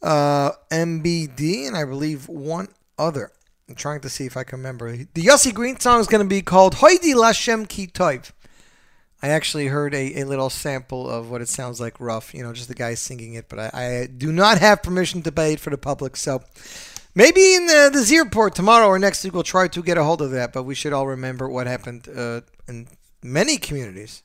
uh, 0.00 0.52
MBD, 0.70 1.66
and 1.66 1.76
I 1.76 1.84
believe 1.84 2.26
one 2.26 2.68
other. 2.98 3.30
I'm 3.68 3.74
trying 3.74 4.00
to 4.00 4.08
see 4.08 4.24
if 4.24 4.38
I 4.38 4.44
can 4.44 4.60
remember. 4.60 4.96
The 4.96 5.22
Yossi 5.22 5.52
Green 5.52 5.78
song 5.78 6.00
is 6.00 6.06
going 6.06 6.24
to 6.24 6.28
be 6.28 6.40
called 6.40 6.76
Hoidi 6.76 7.12
Lashem 7.12 7.68
Ki 7.68 7.86
Toiv. 7.86 8.32
I 9.26 9.30
actually 9.30 9.66
heard 9.66 9.92
a, 9.92 10.20
a 10.20 10.24
little 10.24 10.48
sample 10.48 11.10
of 11.10 11.28
what 11.32 11.42
it 11.42 11.48
sounds 11.48 11.80
like 11.80 11.98
rough, 11.98 12.32
you 12.32 12.44
know, 12.44 12.52
just 12.52 12.68
the 12.68 12.76
guy 12.76 12.94
singing 12.94 13.34
it, 13.34 13.48
but 13.48 13.58
I, 13.58 13.70
I 13.74 14.06
do 14.06 14.30
not 14.30 14.58
have 14.58 14.84
permission 14.84 15.20
to 15.22 15.32
play 15.32 15.54
it 15.54 15.58
for 15.58 15.70
the 15.70 15.78
public. 15.78 16.16
So 16.16 16.44
maybe 17.12 17.56
in 17.56 17.66
the, 17.66 17.90
the 17.92 18.02
Z 18.02 18.20
Report 18.20 18.54
tomorrow 18.54 18.86
or 18.86 19.00
next 19.00 19.24
week 19.24 19.34
we'll 19.34 19.42
try 19.42 19.66
to 19.66 19.82
get 19.82 19.98
a 19.98 20.04
hold 20.04 20.22
of 20.22 20.30
that, 20.30 20.52
but 20.52 20.62
we 20.62 20.76
should 20.76 20.92
all 20.92 21.08
remember 21.08 21.48
what 21.48 21.66
happened 21.66 22.08
uh, 22.08 22.42
in 22.68 22.86
many 23.20 23.56
communities 23.56 24.22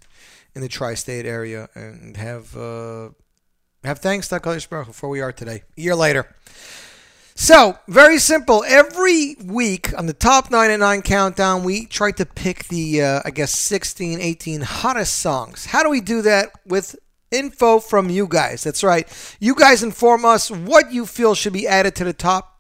in 0.54 0.62
the 0.62 0.68
tri 0.68 0.94
state 0.94 1.26
area 1.26 1.68
and 1.74 2.16
have 2.18 2.56
uh, 2.56 3.10
have 3.84 3.98
thanks 3.98 4.28
to 4.28 4.40
HaKadosh 4.40 4.70
Baruch 4.70 4.96
Hu 4.96 5.08
we 5.08 5.20
are 5.20 5.32
today, 5.32 5.64
a 5.76 5.82
year 5.82 5.96
later. 5.96 6.28
So, 7.42 7.80
very 7.88 8.20
simple. 8.20 8.64
Every 8.68 9.36
week 9.44 9.98
on 9.98 10.06
the 10.06 10.14
top 10.14 10.52
9 10.52 10.70
at 10.70 10.80
9 10.80 11.02
countdown, 11.02 11.64
we 11.64 11.88
try 11.88 12.12
to 12.12 12.24
pick 12.24 12.66
the, 12.68 13.02
uh, 13.02 13.22
I 13.26 13.32
guess, 13.32 13.50
16, 13.58 14.22
18 14.22 14.62
hottest 14.62 15.16
songs. 15.16 15.66
How 15.66 15.82
do 15.82 15.90
we 15.90 16.02
do 16.02 16.22
that? 16.22 16.52
With 16.68 16.96
info 17.32 17.80
from 17.80 18.12
you 18.12 18.28
guys. 18.28 18.64
That's 18.64 18.84
right. 18.84 19.08
You 19.40 19.56
guys 19.56 19.82
inform 19.82 20.24
us 20.24 20.52
what 20.52 20.94
you 20.94 21.08
feel 21.08 21.34
should 21.34 21.52
be 21.52 21.68
added 21.68 21.96
to 21.96 22.04
the 22.04 22.14
top 22.14 22.60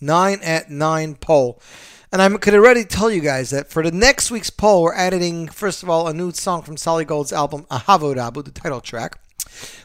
9 0.00 0.40
at 0.42 0.72
9 0.72 1.14
poll. 1.14 1.62
And 2.10 2.20
I 2.20 2.28
could 2.36 2.54
already 2.54 2.82
tell 2.82 3.12
you 3.12 3.20
guys 3.20 3.50
that 3.50 3.70
for 3.70 3.84
the 3.84 3.92
next 3.92 4.32
week's 4.32 4.50
poll, 4.50 4.82
we're 4.82 4.94
adding, 4.94 5.46
first 5.46 5.84
of 5.84 5.88
all, 5.88 6.08
a 6.08 6.12
new 6.12 6.32
song 6.32 6.62
from 6.62 6.76
Sally 6.76 7.04
Gold's 7.04 7.32
album, 7.32 7.64
Ahavodabu, 7.70 8.44
the 8.44 8.50
title 8.50 8.80
track. 8.80 9.20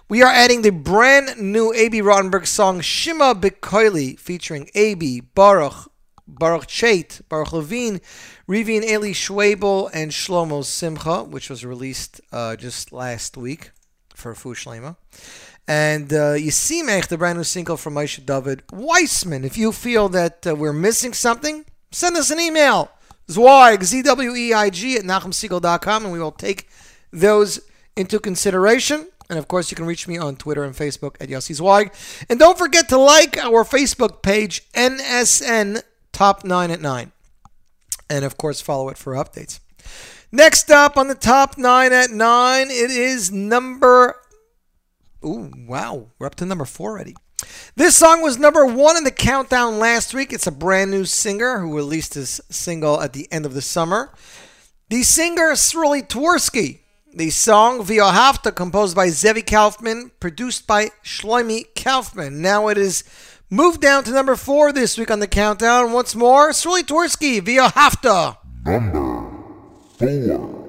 We 0.09 0.21
are 0.21 0.31
adding 0.31 0.61
the 0.61 0.71
brand 0.71 1.37
new 1.37 1.71
A.B. 1.73 2.01
Rottenberg 2.01 2.45
song 2.45 2.81
Shima 2.81 3.33
Bekoili 3.33 4.19
featuring 4.19 4.69
A.B., 4.75 5.21
Baruch, 5.33 5.89
Baruch 6.27 6.67
Chait, 6.67 7.21
Baruch 7.29 7.53
Levine, 7.53 8.01
Rivin 8.47 8.83
Eli 8.83 9.11
Schwabel, 9.11 9.89
and 9.93 10.11
Shlomo 10.11 10.65
Simcha, 10.65 11.23
which 11.23 11.49
was 11.49 11.63
released 11.63 12.19
uh, 12.31 12.55
just 12.55 12.91
last 12.91 13.37
week 13.37 13.71
for 14.13 14.35
Fu 14.35 14.53
Shlema. 14.53 14.97
And 15.67 16.11
uh, 16.11 16.35
Yisimech, 16.35 17.07
the 17.07 17.17
brand 17.17 17.37
new 17.37 17.43
single 17.43 17.77
from 17.77 17.93
Moshe 17.93 18.25
David 18.25 18.63
Weissman. 18.71 19.45
If 19.45 19.57
you 19.57 19.71
feel 19.71 20.09
that 20.09 20.45
uh, 20.45 20.55
we're 20.55 20.73
missing 20.73 21.13
something, 21.13 21.65
send 21.91 22.17
us 22.17 22.31
an 22.31 22.39
email. 22.39 22.91
Zweig, 23.29 23.83
Z-W-E-I-G 23.83 24.97
at 24.97 25.03
NachumSegal.com, 25.03 26.03
and 26.03 26.11
we 26.11 26.19
will 26.19 26.33
take 26.33 26.67
those 27.11 27.61
into 27.95 28.19
consideration. 28.19 29.07
And 29.31 29.39
of 29.39 29.47
course, 29.47 29.71
you 29.71 29.77
can 29.77 29.85
reach 29.85 30.09
me 30.09 30.17
on 30.17 30.35
Twitter 30.35 30.65
and 30.65 30.75
Facebook 30.75 31.15
at 31.21 31.29
Yossi 31.29 31.55
Zweig. 31.55 31.93
And 32.29 32.37
don't 32.37 32.57
forget 32.57 32.89
to 32.89 32.97
like 32.97 33.37
our 33.37 33.63
Facebook 33.63 34.21
page, 34.21 34.69
NSN 34.73 35.81
Top 36.11 36.43
9 36.43 36.69
at 36.69 36.81
9. 36.81 37.11
And 38.09 38.25
of 38.25 38.37
course, 38.37 38.59
follow 38.59 38.89
it 38.89 38.97
for 38.97 39.13
updates. 39.13 39.61
Next 40.33 40.69
up 40.69 40.97
on 40.97 41.07
the 41.07 41.15
top 41.15 41.57
9 41.57 41.93
at 41.93 42.09
9, 42.09 42.67
it 42.69 42.91
is 42.91 43.31
number. 43.31 44.17
Ooh, 45.25 45.49
wow. 45.65 46.07
We're 46.19 46.27
up 46.27 46.35
to 46.35 46.45
number 46.45 46.65
4 46.65 46.91
already. 46.91 47.15
This 47.77 47.95
song 47.95 48.21
was 48.21 48.37
number 48.37 48.65
one 48.65 48.97
in 48.97 49.05
the 49.05 49.11
countdown 49.11 49.79
last 49.79 50.13
week. 50.13 50.33
It's 50.33 50.45
a 50.45 50.51
brand 50.51 50.91
new 50.91 51.05
singer 51.05 51.59
who 51.59 51.75
released 51.75 52.15
his 52.15 52.41
single 52.49 53.01
at 53.01 53.13
the 53.13 53.31
end 53.31 53.45
of 53.45 53.53
the 53.53 53.61
summer. 53.61 54.11
The 54.89 55.03
singer 55.03 55.51
Sruli 55.53 56.05
Tversky 56.05 56.80
the 57.13 57.29
song 57.29 57.79
V'Ohavta, 57.83 58.55
composed 58.55 58.95
by 58.95 59.09
Zevi 59.09 59.41
Kaufman, 59.41 60.11
produced 60.19 60.65
by 60.65 60.89
Shlomi 61.03 61.65
Kaufman. 61.75 62.41
Now 62.41 62.67
it 62.69 62.77
is 62.77 63.03
moved 63.49 63.81
down 63.81 64.03
to 64.05 64.11
number 64.11 64.35
four 64.35 64.71
this 64.71 64.97
week 64.97 65.11
on 65.11 65.19
the 65.19 65.27
countdown. 65.27 65.91
Once 65.91 66.15
more, 66.15 66.51
Sruli 66.51 66.83
Tversky, 66.83 67.41
V'Ohavta. 67.41 68.37
Number 68.65 69.29
four. 69.97 70.60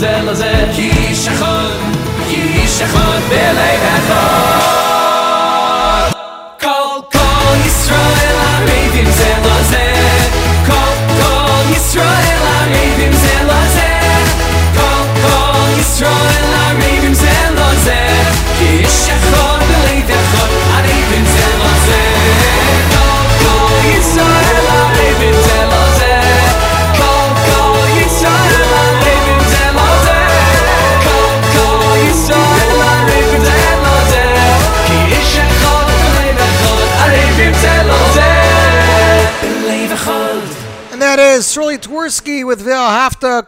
זה 0.00 0.20
לזה 0.24 0.64
כי 0.74 0.90
איש 0.90 1.28
אחד, 1.28 1.68
כי 2.28 2.36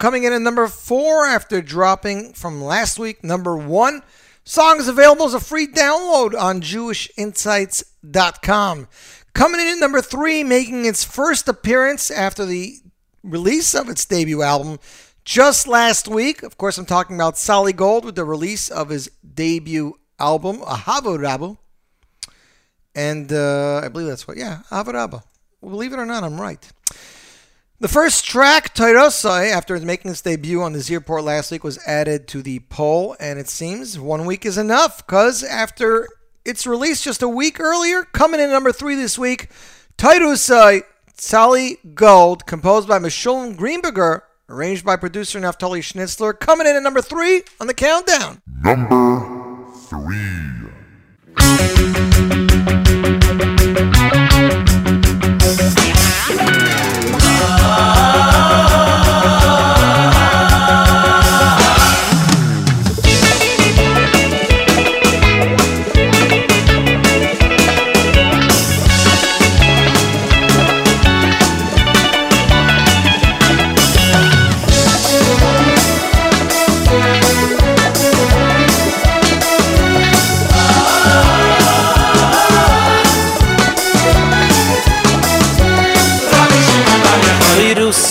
coming 0.03 0.25
in 0.25 0.33
at 0.33 0.41
number 0.41 0.67
four 0.67 1.25
after 1.25 1.61
dropping 1.61 2.33
from 2.33 2.61
last 2.61 2.99
week, 2.99 3.23
number 3.23 3.55
one. 3.55 4.01
Song 4.43 4.77
is 4.77 4.89
available 4.89 5.25
as 5.25 5.33
a 5.33 5.39
free 5.39 5.65
download 5.65 6.37
on 6.37 6.59
JewishInsights.com. 6.59 8.89
Coming 9.33 9.61
in 9.61 9.67
at 9.67 9.79
number 9.79 10.01
three, 10.01 10.43
making 10.43 10.83
its 10.83 11.05
first 11.05 11.47
appearance 11.47 12.11
after 12.11 12.45
the 12.45 12.79
release 13.23 13.73
of 13.73 13.87
its 13.87 14.05
debut 14.05 14.41
album 14.41 14.77
just 15.23 15.69
last 15.69 16.09
week. 16.09 16.43
Of 16.43 16.57
course, 16.57 16.77
I'm 16.77 16.85
talking 16.85 17.15
about 17.15 17.37
Sally 17.37 17.71
Gold 17.71 18.03
with 18.03 18.15
the 18.15 18.25
release 18.25 18.69
of 18.69 18.89
his 18.89 19.09
debut 19.33 19.97
album, 20.19 20.57
Ahavo 20.57 21.17
Rabu. 21.17 21.57
And 22.93 23.31
uh, 23.31 23.79
I 23.81 23.87
believe 23.87 24.09
that's 24.09 24.27
what, 24.27 24.35
yeah, 24.35 24.63
Avaraba. 24.69 25.23
Believe 25.61 25.93
it 25.93 25.99
or 25.99 26.05
not, 26.05 26.25
I'm 26.25 26.41
right. 26.41 26.69
The 27.83 27.89
first 27.89 28.23
track, 28.23 28.73
Tairosai, 28.73 29.51
after 29.51 29.77
making 29.77 30.09
its 30.09 30.21
debut 30.21 30.61
on 30.61 30.71
the 30.71 30.79
Z 30.79 30.95
Report 30.95 31.21
last 31.21 31.51
week, 31.51 31.65
was 31.65 31.85
added 31.85 32.29
to 32.29 32.41
the 32.41 32.59
poll, 32.69 33.17
and 33.19 33.37
it 33.37 33.49
seems 33.49 33.99
one 33.99 34.25
week 34.25 34.45
is 34.45 34.57
enough, 34.57 35.05
because 35.05 35.43
after 35.43 36.07
its 36.45 36.65
release 36.65 37.03
just 37.03 37.21
a 37.21 37.27
week 37.27 37.59
earlier, 37.59 38.03
coming 38.03 38.39
in 38.39 38.49
number 38.49 38.71
three 38.71 38.95
this 38.95 39.19
week, 39.19 39.49
Tairosai, 39.97 40.83
Sally 41.17 41.77
Gold, 41.93 42.45
composed 42.45 42.87
by 42.87 42.99
Meshulam 42.99 43.57
Greenberger, 43.57 44.21
arranged 44.47 44.85
by 44.85 44.95
producer 44.95 45.41
Naftali 45.41 45.79
Schnitzler, 45.79 46.39
coming 46.39 46.65
in 46.65 46.77
at 46.77 46.83
number 46.83 47.01
three 47.01 47.43
on 47.59 47.67
the 47.67 47.73
countdown. 47.73 48.41
Number 48.63 49.67
three. 49.89 50.53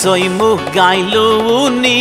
Soy 0.03 0.23
mu 0.37 0.47
gailuni 0.75 1.99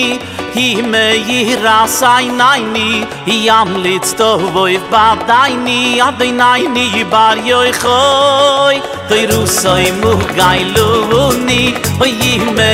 hi 0.54 0.64
me 0.92 1.02
yira 1.28 1.74
sai 1.96 2.24
naini 2.40 2.88
hi 3.26 3.36
am 3.56 3.70
lit 3.84 4.08
sto 4.12 4.30
voy 4.56 4.74
ba 4.94 5.04
daini 5.28 5.78
ade 6.06 6.26
naini 6.40 6.86
bar 7.12 7.36
yo 7.50 7.60
khoy. 7.82 8.76
Toy 9.08 9.22
ru 9.30 9.40
soy 9.60 9.86
mu 10.00 10.12
gailuni 10.40 11.62
Oy 12.02 12.12
me 12.56 12.70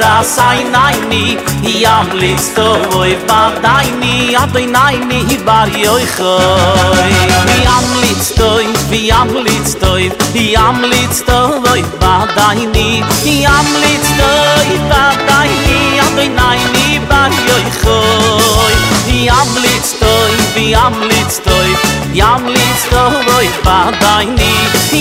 ra 0.00 0.14
sai 0.34 0.64
nai 0.74 0.94
ni 1.10 1.24
i 1.72 1.74
am 1.90 2.08
listo 2.22 2.64
oy 3.00 3.12
ba 3.28 3.40
dai 3.64 3.86
ni 4.00 4.14
a 4.40 4.42
dai 4.54 4.64
nai 4.76 4.96
ni 5.10 5.18
i 5.34 5.36
bar 5.48 5.68
yoy 5.82 6.02
i 6.02 6.08
khoi 6.16 7.12
i 7.56 7.60
am 7.74 7.86
listo 8.02 8.48
i 8.64 8.72
vi 8.90 9.00
am 9.18 9.30
listo 9.46 9.90
i 10.06 10.08
i 10.44 10.46
am 10.64 10.82
listo 10.92 11.38
oy 11.72 11.82
ba 12.02 12.14
dai 12.38 12.66
ni 12.74 12.88
i 13.34 13.36
am 13.52 13.68
listo 13.84 14.30
i 14.76 14.78
ba 14.90 15.04
dai 15.28 15.50
ni 15.66 15.78
a 16.06 16.08
dai 16.16 16.28
nai 16.40 16.58
ni 16.74 16.86
bar 17.12 17.30
yoy 17.50 17.62
i 17.70 17.74
khoi 17.82 18.74
i 19.18 19.20
am 19.40 19.52
listo 19.66 20.12
i 20.38 20.48
vi 20.56 20.66
am 20.84 20.98
listo 21.12 21.56
i 21.72 21.76
i 22.18 22.26
am 22.32 22.50
listo 22.56 23.04
oy 23.38 23.48
ba 23.68 23.78
dai 24.02 24.24
ni 24.38 24.52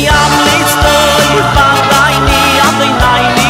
i 0.02 0.04
am 0.20 0.38
listo 0.50 0.96
i 1.40 1.42
ba 1.58 1.68
dai 1.92 2.14
ni 2.28 2.42
a 2.68 2.70
dai 2.80 2.94
nai 3.04 3.24
ni 3.38 3.43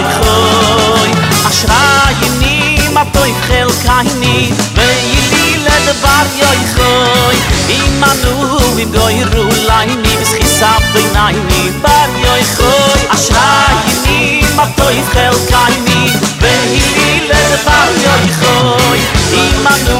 khoy 0.00 0.14
khoy 0.16 1.10
ashra 1.48 1.82
yni 2.26 2.88
ma 2.94 3.04
toy 3.14 3.32
khel 3.46 3.70
kayni 3.84 4.52
ve 4.76 4.88
yili 5.10 5.46
le 5.64 5.76
dvar 5.88 6.26
yoy 6.40 6.60
khoy. 6.74 7.36
Im 7.76 8.02
anu 8.10 8.34
im 8.82 8.90
goy 8.92 9.16
ru 9.32 9.44
layni 9.68 10.12
bis 10.20 10.32
khisab 10.38 10.82
ve 10.94 11.02
nayni 11.16 11.62
bar 11.82 12.08
yoy 12.24 12.42
khoy. 12.56 13.00
Ashra 13.16 13.48
yni 13.92 14.18
ma 14.56 14.66
toy 14.78 14.98
khel 15.12 15.36
kayni 15.52 16.00
ve 16.42 16.54
yili 16.74 17.10
le 17.28 17.42
dvar 17.64 17.88
yoy 18.06 18.26
khoy. 18.40 19.00
Im 19.44 19.66
anu 19.74 19.98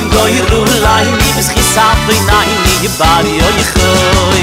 im 0.00 0.10
goy 0.16 0.34
ru 0.50 0.64
layni 0.84 1.28
bis 1.36 1.48
khisab 1.54 1.96
ve 2.08 2.18
nayni 2.30 2.88
bar 2.98 3.24
yoy 3.40 3.58
khoy. 3.74 4.42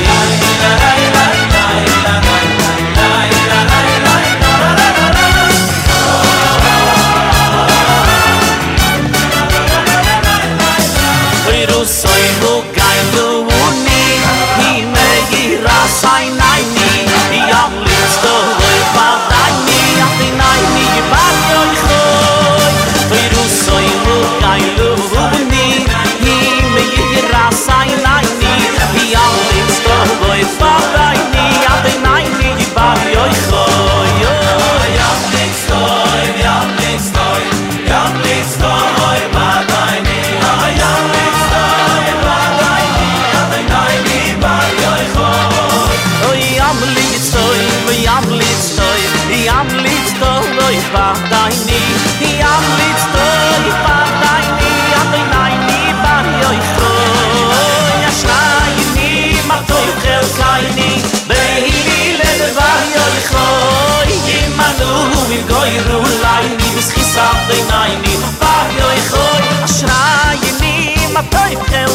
hoy 71.33 71.55
zel 71.69 71.91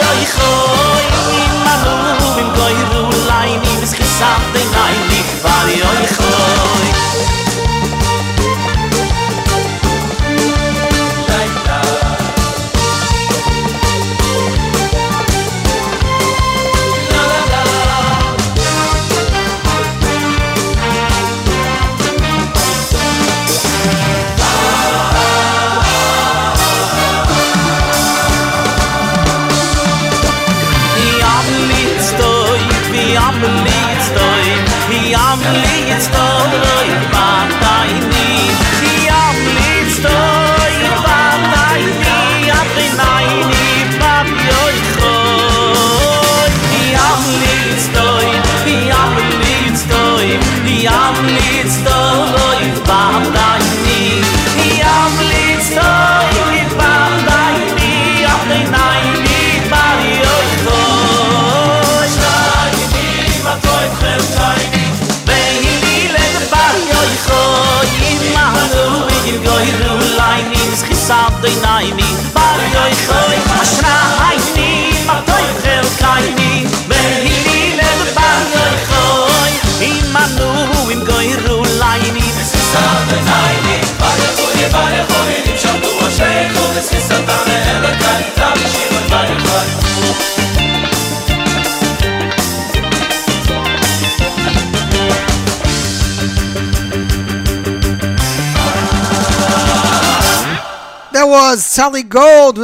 yoy 0.00 0.22
khoy 0.34 1.04
in 1.42 1.54
layn 3.28 3.60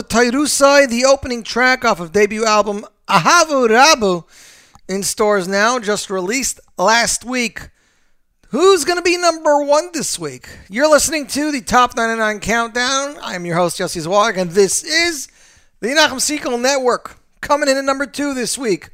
Tairusai, 0.09 0.89
the 0.89 1.05
opening 1.05 1.43
track 1.43 1.85
off 1.85 2.01
of 2.01 2.13
debut 2.13 2.45
album 2.45 2.85
Ahavu 3.09 3.69
Rabu, 3.69 4.25
in 4.89 5.03
stores 5.03 5.49
now, 5.49 5.79
just 5.79 6.11
released 6.11 6.61
last 6.79 7.25
week. 7.25 7.71
Who's 8.51 8.85
going 8.85 8.99
to 8.99 9.03
be 9.03 9.17
number 9.17 9.63
one 9.63 9.91
this 9.93 10.19
week? 10.19 10.49
You're 10.71 10.89
listening 10.89 11.27
to 11.29 11.51
the 11.51 11.61
Top 11.61 11.97
99 11.97 12.41
Countdown. 12.41 13.17
I'm 13.21 13.45
your 13.45 13.57
host, 13.57 13.79
Yossi 13.79 14.01
Zweig, 14.01 14.39
and 14.39 14.53
this 14.53 14.85
is 14.85 15.29
the 15.81 15.89
Nachum 15.89 16.21
Segal 16.21 16.61
Network, 16.61 17.17
coming 17.41 17.69
in 17.69 17.77
at 17.77 17.85
number 17.85 18.07
two 18.07 18.35
this 18.35 18.57
week. 18.57 18.91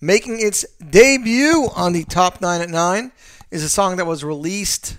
Making 0.00 0.40
its 0.40 0.64
debut 0.78 1.68
on 1.76 1.92
the 1.92 2.04
Top 2.04 2.40
9 2.40 2.60
at 2.60 2.70
9 2.70 3.12
is 3.50 3.62
a 3.62 3.68
song 3.68 3.96
that 3.96 4.06
was 4.06 4.24
released 4.24 4.96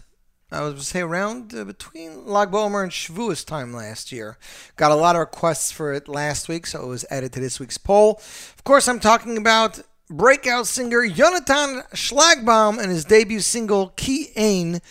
I 0.51 0.61
was 0.61 0.87
say 0.87 1.01
around 1.01 1.53
uh, 1.55 1.63
between 1.63 2.25
Lag 2.25 2.49
and 2.49 2.91
Shavuos 2.91 3.45
time 3.45 3.73
last 3.73 4.11
year. 4.11 4.37
Got 4.75 4.91
a 4.91 4.95
lot 4.95 5.15
of 5.15 5.21
requests 5.21 5.71
for 5.71 5.93
it 5.93 6.09
last 6.09 6.49
week, 6.49 6.67
so 6.67 6.83
it 6.83 6.87
was 6.87 7.05
added 7.09 7.31
to 7.33 7.39
this 7.39 7.59
week's 7.59 7.77
poll. 7.77 8.17
Of 8.57 8.63
course, 8.65 8.87
I'm 8.87 8.99
talking 8.99 9.37
about 9.37 9.79
breakout 10.09 10.67
singer 10.67 11.07
Jonathan 11.07 11.83
Schlagbaum 11.93 12.79
and 12.79 12.91
his 12.91 13.05
debut 13.05 13.39
single 13.39 13.89
Ki 13.95 14.31
Ein, 14.35 14.81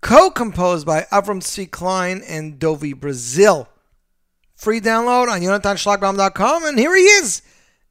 co-composed 0.00 0.86
by 0.86 1.02
Avram 1.12 1.42
C. 1.42 1.66
Klein 1.66 2.22
and 2.26 2.58
Dovi 2.58 2.98
Brazil. 2.98 3.68
Free 4.54 4.80
download 4.80 5.28
on 5.28 5.40
jonathanschlagbaum.com, 5.40 6.64
and 6.64 6.78
here 6.78 6.96
he 6.96 7.02
is 7.02 7.42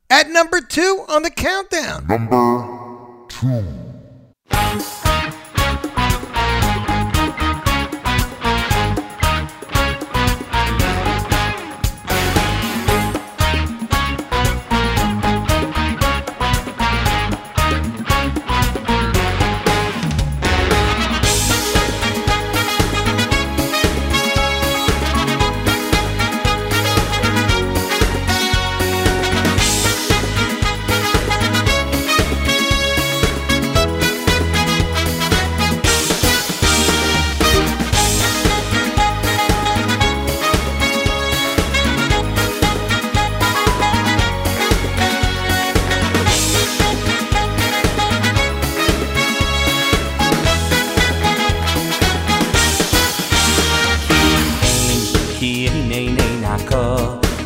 at 0.09 0.29
number 0.29 0.59
two 0.59 1.05
on 1.07 1.21
the 1.21 1.29
countdown. 1.29 2.07
Number 2.07 3.27
two. 3.27 3.80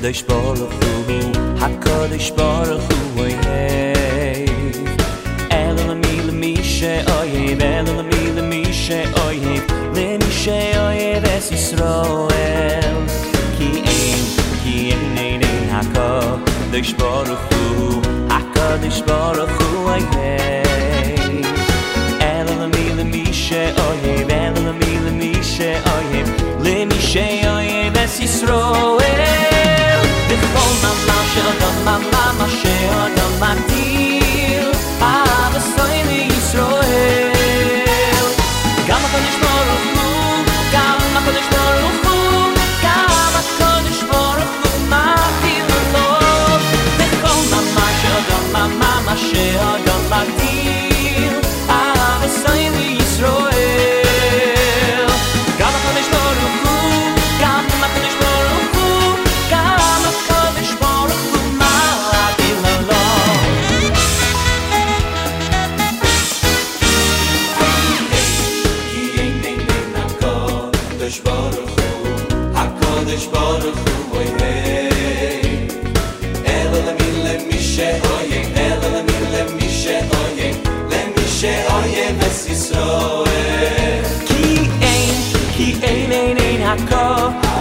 הקודש 0.05 0.21
ברוך 0.21 0.59
הוא, 0.59 1.31
הקודש 1.59 2.31
ברוך 2.31 2.83
הוא 2.91 3.21
אויב. 3.21 4.97
אלא 5.51 5.81
למי 5.87 6.21
למי 6.27 6.55
שאויב, 6.63 7.61
אלא 7.61 8.01
למי 8.01 8.31
למי 8.35 8.73
שאויב, 8.73 9.63
למי 9.95 11.51
ישראל. 11.51 12.95
כי 13.57 13.81
אין, 13.85 14.23
כי 14.63 14.91
אין 14.91 15.17
אין 15.17 15.41
אין 15.41 15.69
הקודש 15.69 16.93
ברוך 16.93 17.39
הוא, 17.51 18.01
הקודש 18.29 19.01
ברוך 19.01 19.61
הוא. 19.61 19.64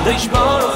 Deixe-me 0.04 0.73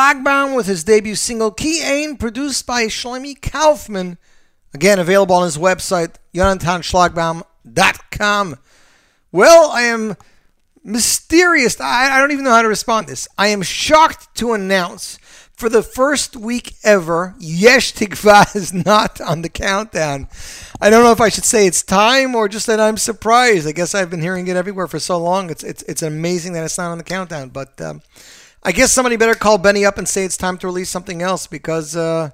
Schlagbaum 0.00 0.56
with 0.56 0.66
his 0.66 0.82
debut 0.82 1.14
single 1.14 1.50
Ki 1.50 1.82
Ein, 1.84 2.16
produced 2.16 2.66
by 2.66 2.86
Shlomi 2.86 3.38
Kaufman. 3.38 4.16
Again, 4.72 4.98
available 4.98 5.34
on 5.34 5.44
his 5.44 5.58
website, 5.58 6.14
jonathanschlagbaum.com. 6.34 8.56
Well, 9.30 9.70
I 9.70 9.82
am 9.82 10.16
mysterious. 10.82 11.78
I, 11.78 12.16
I 12.16 12.18
don't 12.18 12.32
even 12.32 12.44
know 12.44 12.52
how 12.52 12.62
to 12.62 12.68
respond 12.68 13.08
to 13.08 13.12
this. 13.12 13.28
I 13.36 13.48
am 13.48 13.60
shocked 13.60 14.34
to 14.36 14.54
announce 14.54 15.18
for 15.52 15.68
the 15.68 15.82
first 15.82 16.34
week 16.34 16.76
ever, 16.82 17.34
Yesh 17.38 17.92
Tikva 17.92 18.56
is 18.56 18.72
not 18.72 19.20
on 19.20 19.42
the 19.42 19.50
countdown. 19.50 20.28
I 20.80 20.88
don't 20.88 21.04
know 21.04 21.12
if 21.12 21.20
I 21.20 21.28
should 21.28 21.44
say 21.44 21.66
it's 21.66 21.82
time 21.82 22.34
or 22.34 22.48
just 22.48 22.66
that 22.68 22.80
I'm 22.80 22.96
surprised. 22.96 23.68
I 23.68 23.72
guess 23.72 23.94
I've 23.94 24.08
been 24.08 24.22
hearing 24.22 24.48
it 24.48 24.56
everywhere 24.56 24.86
for 24.86 24.98
so 24.98 25.18
long. 25.18 25.50
It's 25.50 25.62
it's 25.62 25.82
it's 25.82 26.00
amazing 26.00 26.54
that 26.54 26.64
it's 26.64 26.78
not 26.78 26.90
on 26.90 26.96
the 26.96 27.04
countdown. 27.04 27.50
But 27.50 27.78
um, 27.82 28.00
I 28.62 28.72
guess 28.72 28.92
somebody 28.92 29.16
better 29.16 29.34
call 29.34 29.58
Benny 29.58 29.84
up 29.84 29.98
and 29.98 30.08
say 30.08 30.24
it's 30.24 30.36
time 30.36 30.58
to 30.58 30.66
release 30.66 30.90
something 30.90 31.22
else 31.22 31.46
because 31.46 31.96
uh, 31.96 32.30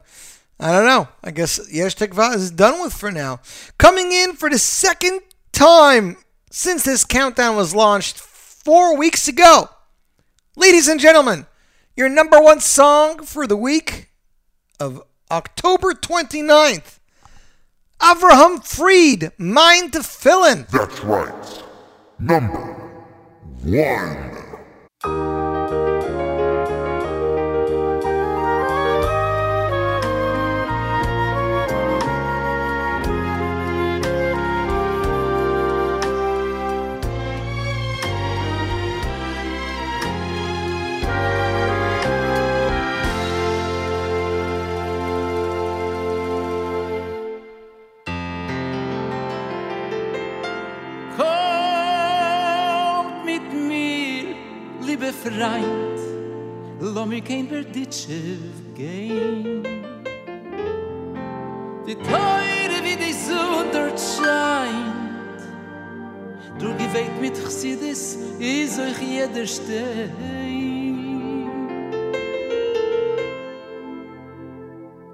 I 0.59 0.73
don't 0.73 0.87
know. 0.87 1.09
I 1.23 1.31
guess 1.31 1.73
Yesh 1.73 1.97
Tikva 1.97 2.35
is 2.35 2.51
done 2.51 2.83
with 2.83 2.93
for 2.93 3.13
now. 3.13 3.41
Coming 3.79 4.13
in 4.13 4.35
for 4.35 4.51
the 4.51 4.59
second 4.59 5.21
time 5.53 6.17
since 6.51 6.85
this 6.85 7.05
countdown 7.05 7.57
was 7.57 7.75
launched 7.75 8.19
four 8.19 8.97
weeks 8.97 9.29
ago, 9.29 9.69
ladies 10.57 10.89
and 10.89 10.99
gentlemen 10.99 11.47
your 11.97 12.09
number 12.11 12.39
one 12.39 12.61
song 12.61 13.23
for 13.25 13.47
the 13.47 13.57
week 13.57 14.11
of 14.79 15.03
October 15.31 15.93
29th. 15.93 16.99
Avraham 18.01 18.63
Fried, 18.63 19.33
Mind 19.39 19.95
to 19.95 20.03
Fillin. 20.03 20.67
That's 20.71 21.03
right. 21.03 21.65
Number 22.19 22.75
one. 23.63 24.36
Mir 57.17 57.23
kein 57.23 57.49
Berditsche 57.49 58.39
gehen. 58.75 59.63
Die 61.87 61.95
Teure 61.95 62.79
wie 62.83 62.97
die 62.97 63.13
Sonne 63.13 63.71
dort 63.73 63.99
scheint, 63.99 65.41
du 66.59 66.75
gewählt 66.75 67.19
mit 67.21 67.37
Chsidis, 67.37 68.19
is 68.39 68.79
euch 68.79 69.01
jeder 69.01 69.47
stein. 69.47 69.79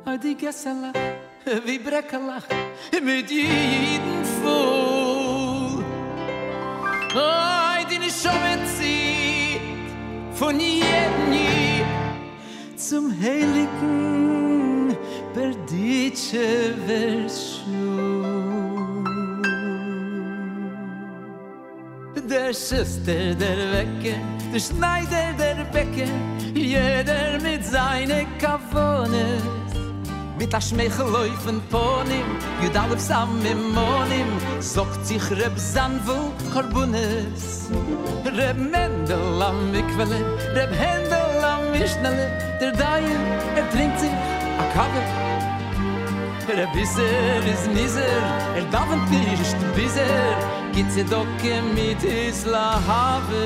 Ah, 0.05 0.16
die 0.16 0.34
Gessalach, 0.34 0.94
wie 1.64 1.78
Breckelach, 1.78 2.48
mit 3.00 3.30
jedem 3.30 4.24
Fuhl. 4.40 5.84
Ay, 7.14 7.84
die 7.90 7.98
nicht 7.98 8.16
zum 12.93 13.11
heiligen 13.22 14.95
Berditsche 15.34 16.74
Verschul. 16.86 18.22
Der 22.28 22.53
Schuster, 22.53 23.34
der 23.43 23.61
Wecker, 23.72 24.18
der 24.53 24.61
Schneider, 24.61 25.32
der 25.38 25.64
Bäcker, 25.72 26.12
jeder 26.55 27.40
mit 27.43 27.64
seine 27.64 28.26
Kavones. 28.38 29.43
Mit 30.38 30.55
a 30.55 30.61
Schmeichel 30.61 31.07
laufen 31.07 31.62
Ponim, 31.70 32.28
Judalef 32.62 33.01
sam 33.01 33.40
im 33.51 33.72
Monim, 33.72 34.30
Sogt 34.61 35.07
sich 35.07 35.30
Reb 35.30 35.57
Zanvu 35.57 36.30
Korbunes. 36.53 37.70
Reb 38.36 38.59
Mendel 38.59 39.43
am 39.43 39.70
Mikwele, 39.70 40.20
Reb 40.55 40.72
Händel 40.78 41.21
mischnale, 41.72 42.30
der 42.60 42.72
Dain, 42.72 43.20
er 43.56 43.70
trinkt 43.70 43.98
sich 43.98 44.10
a 44.10 44.64
Kabe. 44.74 45.02
Er 46.48 46.64
a 46.66 46.72
Bisser, 46.72 47.42
is 47.52 47.66
Miser, 47.74 48.22
er 48.56 48.64
darf 48.70 48.90
ein 48.90 49.00
Tisch, 49.10 49.52
Bisser, 49.74 50.02
geht 50.72 50.90
sie 50.92 51.04
doch 51.04 51.26
mit 51.74 52.02
is 52.04 52.44
La 52.46 52.80
Habe. 52.86 53.42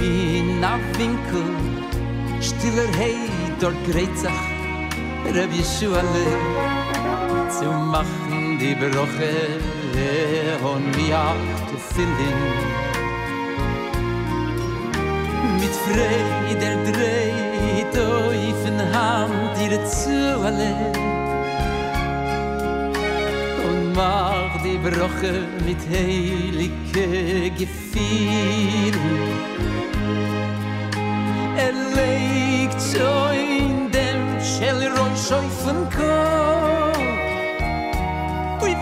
In 0.00 0.64
a 0.64 0.78
Winkel, 0.98 1.44
stiller 2.40 2.90
Hei, 2.98 3.16
dort 3.60 3.74
greit 3.86 4.16
sich, 4.18 4.30
er 5.26 5.42
Rabbi 5.42 5.58
Yeshua 5.58 6.00
Lehm, 6.12 6.71
zu 7.58 7.70
machen 7.70 8.58
die 8.58 8.74
Brüche 8.74 9.34
und 10.62 10.96
wie 10.96 11.12
zu 11.68 11.76
finden. 11.94 12.36
Mit 15.60 15.74
Freude 15.84 16.58
der 16.60 16.76
Drei 16.92 17.52
euch 17.98 18.54
von 18.62 18.78
Hand 18.94 19.54
ihr 19.64 19.84
zu 19.84 20.16
alle 20.46 20.74
und 23.68 23.92
mach 23.94 24.62
die 24.64 24.78
Brüche 24.78 25.34
mit 25.66 25.80
heilige 25.90 27.50
Gefühlen. 27.50 28.98
Er 31.56 31.74
legt 31.96 32.80
in 33.32 33.90
dem 33.90 34.40
Schellron 34.40 35.14
schon 35.16 35.46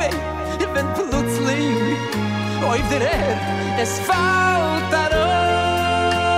Weh, 0.01 0.16
wenn 0.74 0.86
plötzlich 0.94 1.98
auf 2.64 2.88
der 2.90 3.03
Erd 3.03 3.40
es 3.78 3.92
fällt 4.01 4.92
darauf. 4.92 6.30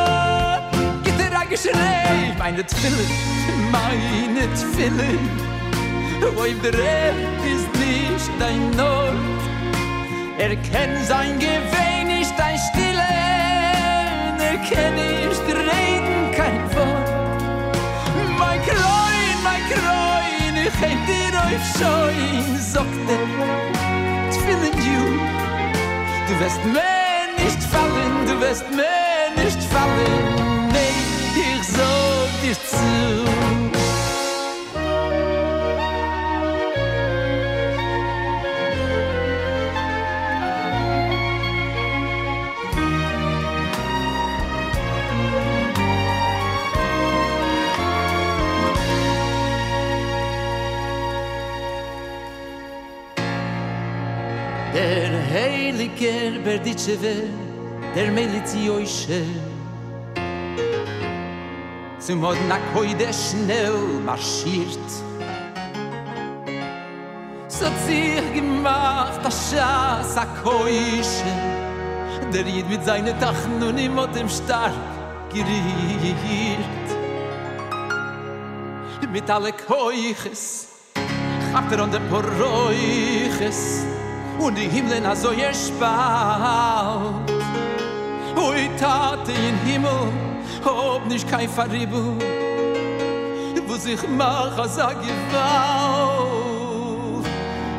Geht 1.05 1.19
der 1.19 1.39
ein 1.39 1.49
Geschrei, 1.49 2.35
meine 2.39 2.65
Tfille, 2.67 3.07
meine 3.71 4.53
Tfille. 4.55 5.19
Auf 6.25 6.61
der 6.63 6.75
Erd 6.75 7.17
ist 7.45 7.71
nicht 7.81 8.31
dein 8.39 8.71
Not, 8.71 9.15
er 10.39 10.55
kennt 10.57 11.07
sein 11.07 11.39
Geweh 11.39 12.05
nicht 12.05 12.35
dein 12.39 12.59
Stille, 12.59 13.09
er 14.39 14.59
kennt 14.59 15.22
Häng 20.81 20.99
dir 21.07 21.39
auf 21.39 21.65
Schein, 21.79 22.59
sagt 22.59 22.89
er, 23.09 24.31
Tfilin 24.31 24.79
you, 24.87 25.05
du 26.29 26.41
wirst 26.41 26.65
mir 26.65 27.45
nicht 27.45 27.63
fallen, 27.63 28.27
du 28.27 28.41
wirst 28.41 28.69
mir 28.71 29.45
nicht 29.45 29.63
fallen, 29.65 30.69
nee, 30.73 31.57
ich 31.57 31.67
sag 31.67 32.43
dir 32.43 32.55
zu. 32.55 33.82
Heiliger 55.73 56.39
Berditschewe, 56.45 57.29
der 57.95 58.11
Melitzi 58.11 58.71
Oishe. 58.71 59.25
Zum 61.99 62.21
Modnak 62.21 62.61
heute 62.75 63.09
schnell 63.13 63.73
marschiert. 64.05 64.91
So 67.49 67.67
sich 67.87 68.35
gemacht, 68.35 69.21
das 69.23 69.53
Schaß 69.53 70.17
a 70.17 70.27
Koische. 70.43 71.33
Der 72.33 72.43
Jid 72.43 72.69
mit 72.69 72.85
seinen 72.85 73.19
Tachen 73.21 73.63
und 73.63 73.79
ihm 73.79 73.99
hat 74.01 74.17
ihm 74.17 74.29
stark 74.29 74.73
geriert. 75.31 76.59
Mit 79.13 79.31
alle 79.31 79.53
Koiches, 79.53 80.69
habt 81.53 81.71
er 81.71 81.81
an 81.81 81.91
der 81.91 82.01
Poroiches 82.11 83.85
und 84.43 84.57
die 84.57 84.69
Himmeln 84.69 85.07
a 85.07 85.15
so 85.15 85.31
ihr 85.31 85.55
Spalt. 85.55 87.31
Ui 88.37 88.69
Tate 88.79 89.33
in 89.33 89.57
Himmel, 89.65 90.09
ob 90.65 91.07
nicht 91.07 91.31
kein 91.31 91.49
Faribu, 91.49 92.17
wo 93.67 93.75
sich 93.77 94.01
mach 94.09 94.59
a 94.59 94.69
sa 94.69 94.93
Gewalt. 94.93 95.13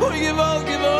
Ui 0.01 0.19
Gewalt, 0.19 0.65
Gewalt, 0.65 0.91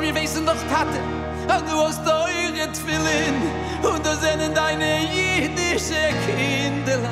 wir 0.00 0.14
wissen 0.14 0.44
doch 0.44 0.62
Tate, 0.70 1.00
und 1.48 1.66
du 1.70 1.76
hast 1.84 2.06
eure 2.06 2.70
Tfilin 2.72 3.36
und 3.82 4.04
da 4.04 4.14
sind 4.16 4.54
deine 4.54 5.00
jüdische 5.00 6.12
Kinderlach. 6.26 7.10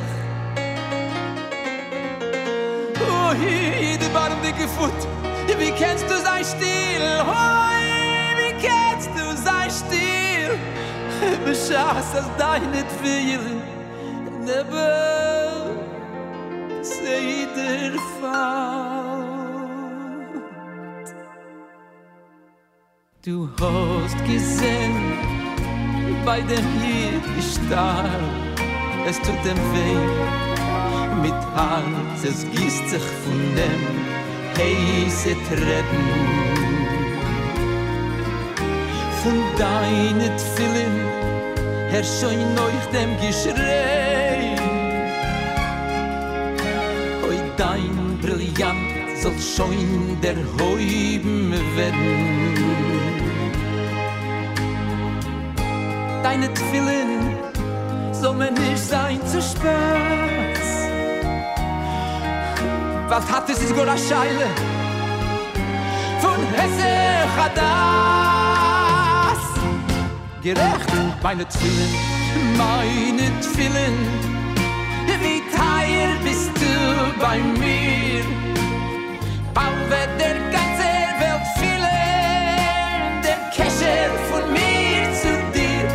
Oh, 3.01 3.33
jede 3.41 4.09
Barm 4.11 4.41
dicke 4.43 4.69
Foot, 4.69 5.01
wie 5.71 5.79
kennst 5.79 6.05
du 6.05 6.17
sein 6.17 6.45
Stil? 6.45 7.05
Hoi, 7.27 7.83
wie 8.39 8.55
kennst 8.67 9.11
du 9.17 9.37
sein 9.37 9.71
Stil? 9.71 10.59
Beschaß 11.45 12.17
als 12.17 12.31
deine 12.39 12.85
Tfilin, 12.89 13.63
never 14.45 15.77
say 16.83 17.47
der 17.55 17.93
Fall. 18.21 19.25
Du 23.25 23.49
hast 23.61 24.25
gesehen, 24.25 25.19
bei 26.25 26.41
dem 26.41 26.67
hier 26.81 27.43
Star, 27.43 28.09
es 29.07 29.19
tut 29.19 29.45
dem 29.45 29.59
weh, 29.75 31.21
mit 31.23 31.41
Herz, 31.55 32.25
es 32.25 32.51
gießt 32.51 32.89
sich 32.89 33.03
von 33.03 33.55
dem 33.55 34.20
heiße 34.57 35.35
Treppen. 35.49 36.07
Von 39.23 39.39
deinen 39.59 40.37
Tfilin, 40.37 40.97
Herr 41.91 42.05
schon 42.05 42.41
euch 42.67 42.87
dem 42.93 43.17
Geschrei. 43.21 44.57
Oi 47.29 47.37
dein 47.57 48.19
Brillant 48.23 49.01
soll 49.23 49.39
schon 49.39 50.21
der 50.23 50.37
Heuben 50.59 51.53
werden. 51.77 52.91
Deine 56.23 56.53
Tfilin 56.55 57.37
soll 58.13 58.35
mir 58.35 58.53
nicht 58.53 58.79
sein 58.79 59.21
zu 59.27 59.43
Spaß. 59.43 60.80
Was 63.11 63.29
hat 63.29 63.51
es 63.51 63.61
ist 63.61 63.75
gola 63.75 63.99
Scheile 63.99 64.47
von 66.21 66.39
Hesse 66.55 66.93
Chadas. 67.35 67.59
Gerecht, 70.41 70.93
meine 71.21 71.45
Tfilin, 71.49 71.93
meine 72.57 73.29
Tfilin, 73.41 73.99
wie 75.23 75.43
teuer 75.57 76.15
bist 76.23 76.53
du 76.55 76.75
bei 77.21 77.39
mir? 77.39 78.25
Bald 79.55 79.91
wird 79.91 80.13
der 80.21 80.37
ganze 80.55 80.91
Welt 81.19 81.47
fehlen, 81.59 83.23
der 83.25 83.41
Kescher 83.51 84.09
von 84.31 84.45
mir 84.53 85.03
zu 85.21 85.33
dir. 85.53 85.87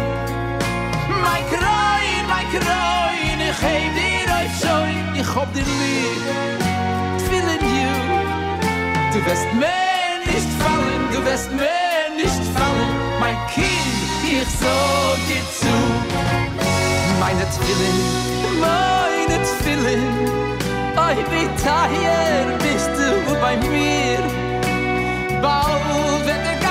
Mein 1.24 1.43
Kreun, 1.53 2.24
mein 2.28 2.47
Kreun, 2.51 3.39
ich 3.39 3.61
heb 3.61 3.93
dir 3.95 4.28
euch 4.38 4.53
schon, 4.59 5.16
ich 5.18 5.30
hab 5.34 5.49
dir 5.53 5.63
lieb. 5.63 6.54
Du 9.16 9.26
wirst 9.26 9.47
mir 9.53 10.20
nicht 10.26 10.49
fallen, 10.61 11.03
du 11.13 11.24
wirst 11.24 11.49
mir 11.49 12.13
nicht 12.18 12.43
fallen, 12.53 12.95
mein 13.18 13.38
Kind, 13.47 13.97
ich 14.30 14.45
sag 14.59 15.18
dir 15.30 15.45
zu. 15.57 15.74
Meine 17.18 17.45
Twillen, 17.55 17.97
meine 18.59 19.38
Twillen, 19.47 20.03
oi 20.97 21.16
wie 21.32 21.47
teuer 21.63 22.57
bist 22.59 22.91
du 22.99 23.36
bei 23.39 23.55
mir. 23.55 24.20
Bald 25.41 26.26
wird 26.26 26.43
der 26.45 26.64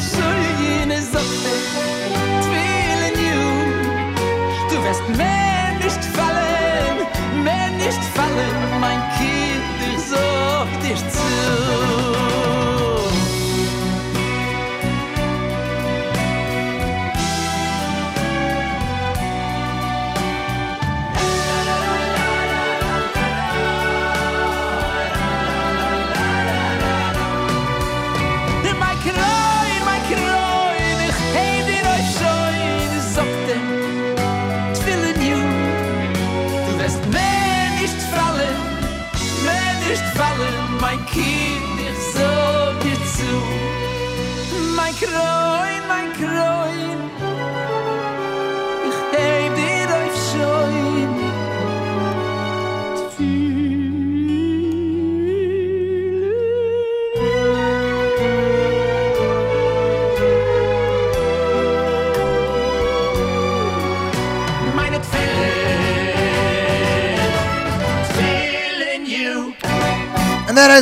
skylden 0.00 0.90
is 0.90 1.08
opgevuld, 1.08 2.42
tvillen 2.42 3.16
you. 3.26 3.42
Du 4.70 4.82
wirst 4.84 5.08
mir 5.16 5.84
nicht 5.84 6.04
fallen. 6.04 6.57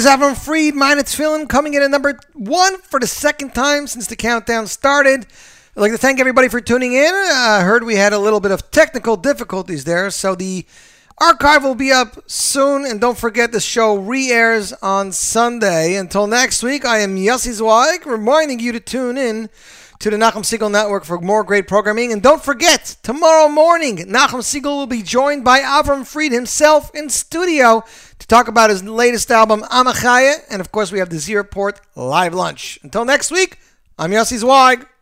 Is 0.07 0.39
Fried, 0.45 0.77
Mine 0.77 1.01
It's 1.01 1.17
Feeling, 1.17 1.49
coming 1.49 1.75
in 1.75 1.83
at 1.83 1.91
number 1.91 2.21
one 2.33 2.79
for 2.79 3.01
the 3.01 3.09
second 3.09 3.57
time 3.57 3.89
since 3.89 4.07
the 4.07 4.15
countdown 4.15 4.69
started. 4.69 5.27
I'd 5.77 5.81
like 5.81 5.91
to 5.91 5.99
thank 5.99 6.21
everybody 6.21 6.47
for 6.47 6.61
tuning 6.61 6.93
in. 6.93 7.13
I 7.13 7.63
heard 7.65 7.83
we 7.83 7.97
had 7.97 8.13
a 8.13 8.19
little 8.21 8.39
bit 8.39 8.53
of 8.53 8.71
technical 8.71 9.17
difficulties 9.17 9.83
there, 9.83 10.09
so 10.13 10.37
the 10.37 10.65
archive 11.19 11.65
will 11.65 11.75
be 11.75 11.91
up 11.91 12.31
soon. 12.31 12.85
And 12.85 13.01
don't 13.01 13.19
forget, 13.19 13.51
the 13.51 13.59
show 13.59 13.97
re 13.97 14.31
airs 14.31 14.73
on 14.75 15.11
Sunday. 15.11 15.97
Until 15.97 16.29
next 16.29 16.63
week, 16.63 16.85
I 16.85 16.99
am 16.99 17.17
Yossi 17.17 17.51
Zweig, 17.51 18.07
reminding 18.07 18.61
you 18.61 18.71
to 18.71 18.81
tune 18.81 19.19
in 19.19 19.51
to 20.01 20.11
the 20.11 20.17
Nachum 20.17 20.43
Segal 20.43 20.71
Network 20.71 21.05
for 21.05 21.19
more 21.21 21.43
great 21.45 21.67
programming. 21.67 22.13
And 22.13 22.23
don't 22.23 22.43
forget, 22.43 22.97
tomorrow 23.03 23.49
morning, 23.49 23.99
Nachum 23.99 24.41
Segal 24.41 24.77
will 24.77 24.87
be 24.87 25.03
joined 25.03 25.45
by 25.45 25.61
Avram 25.61 26.07
Fried 26.07 26.33
himself 26.33 26.91
in 26.95 27.09
studio 27.09 27.83
to 28.19 28.27
talk 28.27 28.49
about 28.49 28.71
his 28.71 28.85
latest 28.85 29.31
album, 29.31 29.63
Amachaya. 29.63 30.37
And 30.51 30.61
of 30.61 30.73
course, 30.73 30.93
we 30.93 30.99
have 30.99 31.11
the 31.11 31.19
Z 31.19 31.35
Report 31.35 31.81
live 31.95 32.35
lunch. 32.35 32.79
Until 32.83 33.05
next 33.05 33.31
week, 33.31 33.59
I'm 33.99 34.11
Yossi 34.11 34.39
Zweig. 34.39 34.87